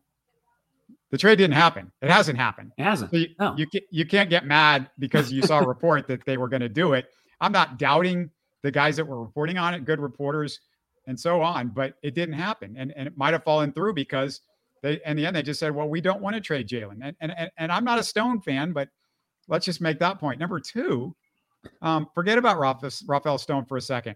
the 1.12 1.18
trade 1.18 1.38
didn't 1.38 1.56
happen. 1.56 1.92
It 2.02 2.10
hasn't 2.10 2.38
happened. 2.38 2.72
It 2.78 2.84
hasn't. 2.84 3.12
So 3.12 3.18
you, 3.18 3.28
no. 3.40 3.56
you, 3.58 3.68
you 3.90 4.06
can't 4.06 4.30
get 4.30 4.46
mad 4.46 4.90
because 4.98 5.32
you 5.32 5.42
saw 5.42 5.60
a 5.60 5.68
report 5.68 6.08
that 6.08 6.26
they 6.26 6.38
were 6.38 6.48
going 6.48 6.62
to 6.62 6.70
do 6.70 6.94
it. 6.94 7.08
I'm 7.40 7.52
not 7.52 7.78
doubting 7.78 8.30
the 8.64 8.72
guys 8.72 8.96
that 8.96 9.06
were 9.06 9.22
reporting 9.22 9.58
on 9.58 9.74
it, 9.74 9.86
good 9.86 10.00
reporters 10.00 10.60
and 11.06 11.20
so 11.20 11.42
on, 11.42 11.68
but 11.68 11.96
it 12.02 12.16
didn't 12.16 12.36
happen. 12.36 12.76
And, 12.78 12.94
and 12.96 13.08
it 13.08 13.18
might 13.18 13.34
have 13.34 13.44
fallen 13.44 13.72
through 13.72 13.94
because 13.94 14.42
they, 14.82 15.00
in 15.06 15.18
the 15.18 15.26
end, 15.26 15.36
they 15.36 15.44
just 15.44 15.60
said, 15.60 15.76
well, 15.76 15.88
we 15.88 16.02
don't 16.02 16.22
want 16.22 16.36
to 16.36 16.42
trade 16.42 16.68
Jalen. 16.68 17.00
And, 17.02 17.16
and, 17.20 17.52
and 17.58 17.72
I'm 17.72 17.84
not 17.84 18.00
a 18.00 18.04
Stone 18.04 18.42
fan, 18.42 18.72
but 18.72 18.90
let's 19.48 19.66
just 19.66 19.82
make 19.82 20.00
that 20.00 20.20
point. 20.20 20.40
Number 20.40 20.60
two, 20.60 21.14
um, 21.82 22.08
forget 22.16 22.38
about 22.38 22.58
Rafael 22.60 23.38
Stone 23.38 23.66
for 23.66 23.78
a 23.78 23.82
second. 23.82 24.16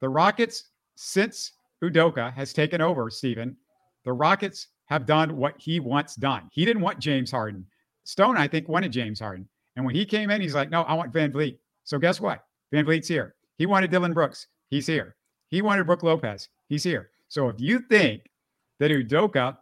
The 0.00 0.08
Rockets, 0.08 0.70
since 0.94 1.52
Udoka 1.82 2.32
has 2.34 2.52
taken 2.52 2.80
over, 2.80 3.10
Stephen, 3.10 3.56
the 4.04 4.12
Rockets 4.12 4.68
have 4.86 5.06
done 5.06 5.36
what 5.36 5.54
he 5.58 5.80
wants 5.80 6.16
done. 6.16 6.48
He 6.52 6.64
didn't 6.64 6.82
want 6.82 6.98
James 6.98 7.30
Harden. 7.30 7.66
Stone, 8.04 8.36
I 8.36 8.48
think, 8.48 8.68
wanted 8.68 8.92
James 8.92 9.20
Harden. 9.20 9.48
And 9.76 9.84
when 9.84 9.94
he 9.94 10.04
came 10.04 10.30
in, 10.30 10.40
he's 10.40 10.54
like, 10.54 10.70
no, 10.70 10.82
I 10.82 10.94
want 10.94 11.12
VanVleet. 11.12 11.58
So 11.84 11.98
guess 11.98 12.20
what? 12.20 12.44
VanVleet's 12.72 13.08
here. 13.08 13.34
He 13.58 13.66
wanted 13.66 13.90
Dillon 13.90 14.12
Brooks. 14.12 14.46
He's 14.68 14.86
here. 14.86 15.16
He 15.48 15.62
wanted 15.62 15.86
Brook 15.86 16.02
Lopez. 16.02 16.48
He's 16.68 16.82
here. 16.82 17.10
So 17.28 17.48
if 17.48 17.60
you 17.60 17.80
think 17.80 18.22
that 18.78 18.90
Udoka 18.90 19.56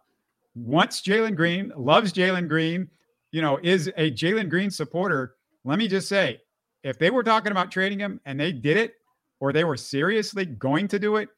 wants 0.55 1.01
Jalen 1.01 1.35
Green, 1.35 1.71
loves 1.75 2.13
Jalen 2.13 2.47
Green, 2.47 2.89
you 3.31 3.41
know, 3.41 3.59
is 3.61 3.87
a 3.97 4.11
Jalen 4.11 4.49
Green 4.49 4.69
supporter, 4.69 5.35
let 5.63 5.77
me 5.77 5.87
just 5.87 6.07
say, 6.09 6.39
if 6.83 6.97
they 6.97 7.09
were 7.09 7.23
talking 7.23 7.51
about 7.51 7.71
trading 7.71 7.99
him 7.99 8.19
and 8.25 8.39
they 8.39 8.51
did 8.51 8.77
it, 8.77 8.95
or 9.39 9.51
they 9.51 9.63
were 9.63 9.77
seriously 9.77 10.45
going 10.45 10.87
to 10.87 10.99
do 10.99 11.15
it, 11.17 11.29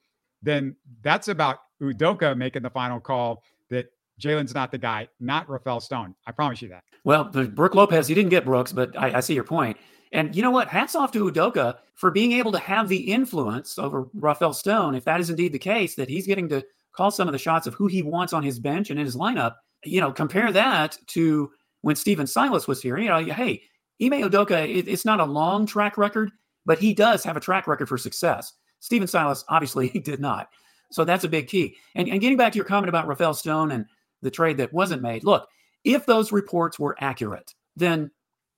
then 0.42 0.76
that's 1.02 1.30
about 1.30 1.60
Udoka 1.82 2.36
making 2.36 2.62
the 2.62 2.70
final 2.70 3.00
call 3.00 3.44
that 3.70 3.92
Jalen's 4.20 4.54
not 4.54 4.72
the 4.72 4.78
guy, 4.78 5.08
not 5.20 5.50
Rafael 5.50 5.80
Stone. 5.80 6.14
I 6.28 6.32
promise 6.32 6.62
you 6.62 6.70
that. 6.70 6.84
Well, 7.04 7.26
the 7.26 7.46
Brook 7.46 7.76
Lopez, 7.76 8.08
he 8.08 8.14
didn't 8.14 8.30
get 8.30 8.46
Brooks, 8.46 8.72
but 8.72 8.98
I, 8.98 9.18
I 9.18 9.20
see 9.22 9.34
your 9.34 9.44
point. 9.44 9.78
And 10.14 10.36
you 10.36 10.44
know 10.44 10.52
what? 10.52 10.68
Hats 10.68 10.96
off 10.96 11.12
to 11.14 11.30
Udoka 11.30 11.78
for 11.96 12.12
being 12.12 12.34
able 12.34 12.52
to 12.52 12.60
have 12.60 12.88
the 12.88 13.12
influence 13.12 13.80
over 13.80 14.08
Rafael 14.14 14.54
Stone. 14.54 14.94
If 14.94 15.06
that 15.06 15.20
is 15.20 15.32
indeed 15.32 15.52
the 15.52 15.60
case, 15.60 15.96
that 15.96 16.08
he's 16.08 16.28
getting 16.28 16.48
to 16.50 16.64
call 16.94 17.10
some 17.10 17.28
of 17.28 17.32
the 17.32 17.40
shots 17.40 17.66
of 17.66 17.74
who 17.74 17.88
he 17.88 18.04
wants 18.04 18.32
on 18.32 18.44
his 18.44 18.60
bench 18.60 18.92
and 18.92 19.00
in 19.00 19.06
his 19.06 19.16
lineup. 19.16 19.56
You 19.84 20.00
know, 20.00 20.12
compare 20.12 20.52
that 20.52 20.98
to 21.08 21.52
when 21.82 21.96
Stephen 21.96 22.28
Silas 22.28 22.68
was 22.68 22.82
here. 22.82 22.98
You 23.00 23.10
know, 23.10 23.24
hey, 23.26 23.64
Ime 24.02 24.12
Udoka, 24.12 24.70
it, 24.70 24.88
it's 24.88 25.04
not 25.04 25.20
a 25.20 25.26
long 25.26 25.66
track 25.66 25.98
record, 25.98 26.32
but 26.66 26.78
he 26.78 26.94
does 26.94 27.24
have 27.24 27.36
a 27.36 27.42
track 27.42 27.68
record 27.68 27.90
for 27.90 27.98
success. 27.98 28.54
Stephen 28.80 29.08
Silas, 29.08 29.44
obviously, 29.50 29.90
did 30.04 30.20
not. 30.20 30.50
So 30.92 31.04
that's 31.04 31.24
a 31.24 31.30
big 31.30 31.48
key. 31.48 31.76
And, 31.96 32.08
and 32.08 32.22
getting 32.22 32.38
back 32.38 32.54
to 32.54 32.58
your 32.58 32.66
comment 32.66 32.90
about 32.90 33.08
Rafael 33.08 33.34
Stone 33.34 33.72
and 33.72 33.88
the 34.22 34.30
trade 34.30 34.58
that 34.58 34.72
wasn't 34.72 35.02
made, 35.02 35.24
look, 35.24 35.48
if 35.84 36.06
those 36.06 36.32
reports 36.32 36.78
were 36.78 36.96
accurate, 37.00 37.56
then 37.76 38.12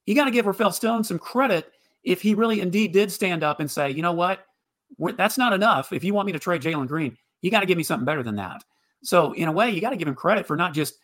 you 0.06 0.16
got 0.16 0.26
to 0.26 0.32
give 0.32 0.46
Rafael 0.46 0.72
Stone 0.72 1.04
some 1.04 1.20
credit 1.20 1.72
if 2.04 2.22
he 2.22 2.36
really 2.36 2.62
indeed 2.62 2.92
did 2.92 3.12
stand 3.12 3.44
up 3.44 3.60
and 3.60 3.70
say, 3.70 3.90
you 3.90 4.02
know 4.02 4.14
what, 4.14 4.46
that's 5.18 5.38
not 5.38 5.54
enough. 5.54 5.92
If 5.92 6.04
you 6.04 6.14
want 6.14 6.28
me 6.28 6.34
to 6.34 6.40
trade 6.40 6.62
Jalen 6.62 6.88
Green, 6.88 7.18
you 7.42 7.52
got 7.52 7.62
to 7.62 7.66
give 7.66 7.78
me 7.78 7.84
something 7.84 8.06
better 8.06 8.24
than 8.24 8.36
that. 8.36 8.64
So 9.04 9.34
in 9.34 9.48
a 9.48 9.52
way, 9.52 9.70
you 9.72 9.82
got 9.82 9.92
to 9.92 9.98
give 9.98 10.08
him 10.08 10.16
credit 10.16 10.48
for 10.48 10.56
not 10.56 10.74
just 10.74 10.96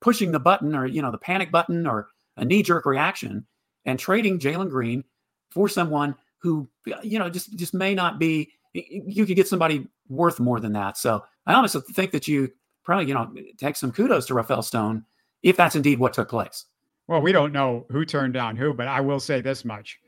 pushing 0.00 0.32
the 0.32 0.40
button 0.40 0.74
or 0.74 0.86
you 0.86 1.02
know 1.02 1.10
the 1.10 1.18
panic 1.18 1.50
button 1.50 1.86
or 1.86 2.08
a 2.36 2.44
knee 2.44 2.62
jerk 2.62 2.84
reaction, 2.84 3.46
and 3.84 3.98
trading 3.98 4.38
Jalen 4.38 4.70
Green 4.70 5.04
for 5.50 5.68
someone 5.68 6.14
who 6.38 6.68
you 7.02 7.18
know 7.18 7.30
just 7.30 7.56
just 7.56 7.74
may 7.74 7.94
not 7.94 8.18
be. 8.18 8.50
You 8.72 9.24
could 9.24 9.36
get 9.36 9.46
somebody 9.46 9.86
worth 10.08 10.40
more 10.40 10.58
than 10.58 10.72
that. 10.72 10.98
So 10.98 11.24
I 11.46 11.54
honestly 11.54 11.80
think 11.92 12.10
that 12.10 12.26
you 12.26 12.50
probably 12.82 13.06
you 13.06 13.14
know 13.14 13.32
take 13.56 13.76
some 13.76 13.92
kudos 13.92 14.26
to 14.26 14.34
Rafael 14.34 14.62
Stone 14.62 15.04
if 15.42 15.56
that's 15.56 15.76
indeed 15.76 15.98
what 15.98 16.12
took 16.12 16.28
place. 16.28 16.64
Well, 17.06 17.20
we 17.20 17.32
don't 17.32 17.52
know 17.52 17.86
who 17.90 18.04
turned 18.04 18.34
down 18.34 18.56
who, 18.56 18.72
but 18.72 18.88
I 18.88 19.00
will 19.00 19.20
say 19.20 19.40
this 19.40 19.64
much: 19.64 19.98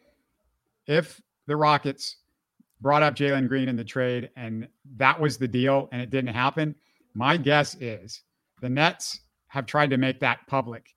if 0.86 1.20
the 1.46 1.56
Rockets 1.56 2.16
brought 2.80 3.02
up 3.02 3.14
Jalen 3.14 3.48
Green 3.48 3.68
in 3.68 3.76
the 3.76 3.84
trade 3.84 4.30
and 4.36 4.68
that 4.96 5.18
was 5.18 5.38
the 5.38 5.48
deal 5.48 5.88
and 5.92 6.02
it 6.02 6.10
didn't 6.10 6.34
happen, 6.34 6.74
my 7.14 7.36
guess 7.36 7.74
is 7.80 8.22
the 8.60 8.68
Nets 8.68 9.20
have 9.48 9.66
tried 9.66 9.90
to 9.90 9.96
make 9.96 10.20
that 10.20 10.40
public 10.46 10.96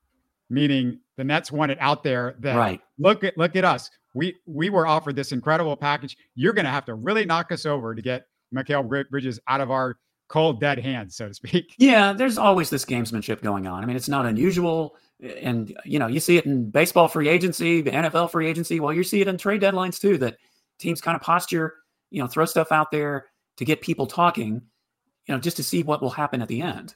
meaning 0.49 0.99
the 1.17 1.23
Nets 1.23 1.51
want 1.51 1.71
it 1.71 1.77
out 1.79 2.03
there 2.03 2.35
that 2.39 2.55
right. 2.55 2.81
look 2.97 3.23
at 3.23 3.37
look 3.37 3.55
at 3.55 3.65
us. 3.65 3.89
We 4.13 4.35
we 4.45 4.69
were 4.69 4.87
offered 4.87 5.15
this 5.15 5.31
incredible 5.31 5.75
package. 5.77 6.17
You're 6.35 6.53
going 6.53 6.65
to 6.65 6.71
have 6.71 6.85
to 6.85 6.95
really 6.95 7.25
knock 7.25 7.51
us 7.51 7.65
over 7.65 7.93
to 7.93 8.01
get 8.01 8.25
Mikal 8.53 9.09
Bridges 9.09 9.39
out 9.47 9.61
of 9.61 9.69
our 9.69 9.97
cold 10.27 10.59
dead 10.59 10.79
hands, 10.79 11.15
so 11.15 11.27
to 11.27 11.33
speak. 11.33 11.75
Yeah, 11.77 12.13
there's 12.13 12.37
always 12.37 12.69
this 12.69 12.85
gamesmanship 12.85 13.41
going 13.41 13.67
on. 13.67 13.83
I 13.83 13.85
mean, 13.85 13.95
it's 13.95 14.09
not 14.09 14.25
unusual, 14.25 14.95
and 15.21 15.75
you 15.85 15.99
know, 15.99 16.07
you 16.07 16.19
see 16.19 16.37
it 16.37 16.45
in 16.45 16.69
baseball 16.69 17.07
free 17.07 17.27
agency, 17.27 17.81
the 17.81 17.91
NFL 17.91 18.31
free 18.31 18.47
agency. 18.47 18.79
Well, 18.79 18.93
you 18.93 19.03
see 19.03 19.21
it 19.21 19.27
in 19.27 19.37
trade 19.37 19.61
deadlines 19.61 19.99
too. 19.99 20.17
That 20.17 20.37
teams 20.77 21.01
kind 21.01 21.15
of 21.15 21.21
posture, 21.21 21.75
you 22.09 22.21
know, 22.21 22.27
throw 22.27 22.45
stuff 22.45 22.71
out 22.71 22.91
there 22.91 23.27
to 23.57 23.65
get 23.65 23.81
people 23.81 24.07
talking, 24.07 24.61
you 25.25 25.33
know, 25.33 25.39
just 25.39 25.57
to 25.57 25.63
see 25.63 25.83
what 25.83 26.01
will 26.01 26.09
happen 26.09 26.41
at 26.41 26.47
the 26.47 26.61
end. 26.61 26.95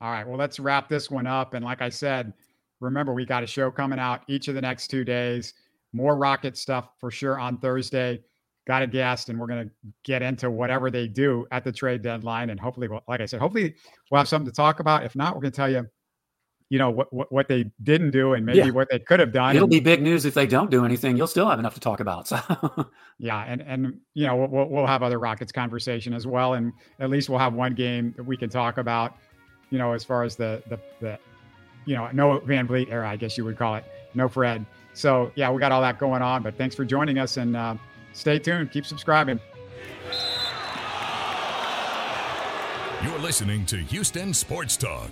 All 0.00 0.10
right. 0.10 0.26
Well, 0.26 0.38
let's 0.38 0.58
wrap 0.58 0.88
this 0.88 1.10
one 1.10 1.26
up. 1.26 1.54
And 1.54 1.64
like 1.64 1.82
I 1.82 1.88
said, 1.88 2.32
remember, 2.80 3.12
we 3.12 3.26
got 3.26 3.42
a 3.42 3.46
show 3.46 3.70
coming 3.70 3.98
out 3.98 4.22
each 4.28 4.48
of 4.48 4.54
the 4.54 4.60
next 4.60 4.88
two 4.88 5.04
days. 5.04 5.52
More 5.92 6.16
rocket 6.16 6.56
stuff 6.56 6.90
for 6.98 7.10
sure 7.10 7.38
on 7.38 7.58
Thursday. 7.58 8.22
Got 8.66 8.82
a 8.82 8.86
guest, 8.86 9.30
and 9.30 9.38
we're 9.38 9.48
going 9.48 9.66
to 9.66 9.74
get 10.04 10.22
into 10.22 10.50
whatever 10.50 10.90
they 10.90 11.08
do 11.08 11.46
at 11.50 11.64
the 11.64 11.72
trade 11.72 12.02
deadline. 12.02 12.50
And 12.50 12.60
hopefully, 12.60 12.88
like 13.08 13.20
I 13.20 13.26
said, 13.26 13.40
hopefully 13.40 13.74
we'll 14.10 14.18
have 14.18 14.28
something 14.28 14.50
to 14.50 14.54
talk 14.54 14.80
about. 14.80 15.02
If 15.02 15.16
not, 15.16 15.34
we're 15.34 15.40
going 15.40 15.52
to 15.52 15.56
tell 15.56 15.70
you, 15.70 15.88
you 16.70 16.78
know, 16.78 16.88
what, 16.88 17.12
what, 17.12 17.30
what 17.30 17.48
they 17.48 17.70
didn't 17.82 18.12
do 18.12 18.32
and 18.32 18.46
maybe 18.46 18.58
yeah. 18.58 18.70
what 18.70 18.88
they 18.90 18.98
could 18.98 19.20
have 19.20 19.32
done. 19.32 19.54
It'll 19.54 19.64
and, 19.64 19.70
be 19.70 19.80
big 19.80 20.00
news 20.00 20.24
if 20.24 20.34
they 20.34 20.46
don't 20.46 20.70
do 20.70 20.84
anything. 20.84 21.16
You'll 21.16 21.26
still 21.26 21.48
have 21.48 21.58
enough 21.58 21.74
to 21.74 21.80
talk 21.80 22.00
about. 22.00 22.28
So. 22.28 22.38
yeah, 23.18 23.44
and 23.46 23.60
and 23.60 24.00
you 24.14 24.26
know 24.26 24.36
we'll, 24.36 24.66
we'll 24.66 24.86
have 24.86 25.02
other 25.02 25.18
Rockets 25.18 25.52
conversation 25.52 26.14
as 26.14 26.26
well, 26.26 26.54
and 26.54 26.72
at 26.98 27.10
least 27.10 27.28
we'll 27.28 27.38
have 27.38 27.52
one 27.52 27.74
game 27.74 28.14
that 28.16 28.22
we 28.22 28.36
can 28.36 28.48
talk 28.48 28.78
about 28.78 29.14
you 29.70 29.78
know, 29.78 29.92
as 29.92 30.04
far 30.04 30.22
as 30.24 30.36
the 30.36 30.62
the 30.68 30.78
the 31.00 31.18
you 31.86 31.94
know, 31.96 32.10
no 32.12 32.40
VanVleet 32.40 32.90
era, 32.90 33.08
I 33.08 33.16
guess 33.16 33.38
you 33.38 33.44
would 33.44 33.56
call 33.56 33.76
it, 33.76 33.84
no 34.14 34.28
Fred. 34.28 34.66
So 34.92 35.32
yeah, 35.34 35.50
we 35.50 35.60
got 35.60 35.72
all 35.72 35.80
that 35.80 35.98
going 35.98 36.22
on. 36.22 36.42
But 36.42 36.58
thanks 36.58 36.74
for 36.74 36.84
joining 36.84 37.18
us 37.18 37.36
and 37.36 37.56
uh, 37.56 37.76
stay 38.12 38.38
tuned. 38.38 38.70
Keep 38.70 38.84
subscribing. 38.84 39.40
You're 43.02 43.18
listening 43.18 43.64
to 43.66 43.76
Houston 43.76 44.34
Sports 44.34 44.76
Talk. 44.76 45.10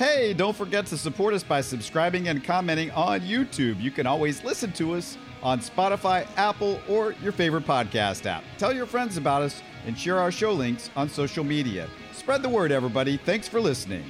Hey, 0.00 0.32
don't 0.32 0.56
forget 0.56 0.86
to 0.86 0.96
support 0.96 1.34
us 1.34 1.42
by 1.42 1.60
subscribing 1.60 2.28
and 2.28 2.42
commenting 2.42 2.90
on 2.92 3.20
YouTube. 3.20 3.78
You 3.78 3.90
can 3.90 4.06
always 4.06 4.42
listen 4.42 4.72
to 4.72 4.94
us 4.94 5.18
on 5.42 5.60
Spotify, 5.60 6.26
Apple, 6.38 6.80
or 6.88 7.12
your 7.22 7.32
favorite 7.32 7.66
podcast 7.66 8.24
app. 8.24 8.42
Tell 8.56 8.72
your 8.72 8.86
friends 8.86 9.18
about 9.18 9.42
us 9.42 9.62
and 9.84 9.98
share 9.98 10.18
our 10.18 10.32
show 10.32 10.54
links 10.54 10.88
on 10.96 11.10
social 11.10 11.44
media. 11.44 11.86
Spread 12.14 12.42
the 12.42 12.48
word, 12.48 12.72
everybody. 12.72 13.18
Thanks 13.18 13.46
for 13.46 13.60
listening. 13.60 14.04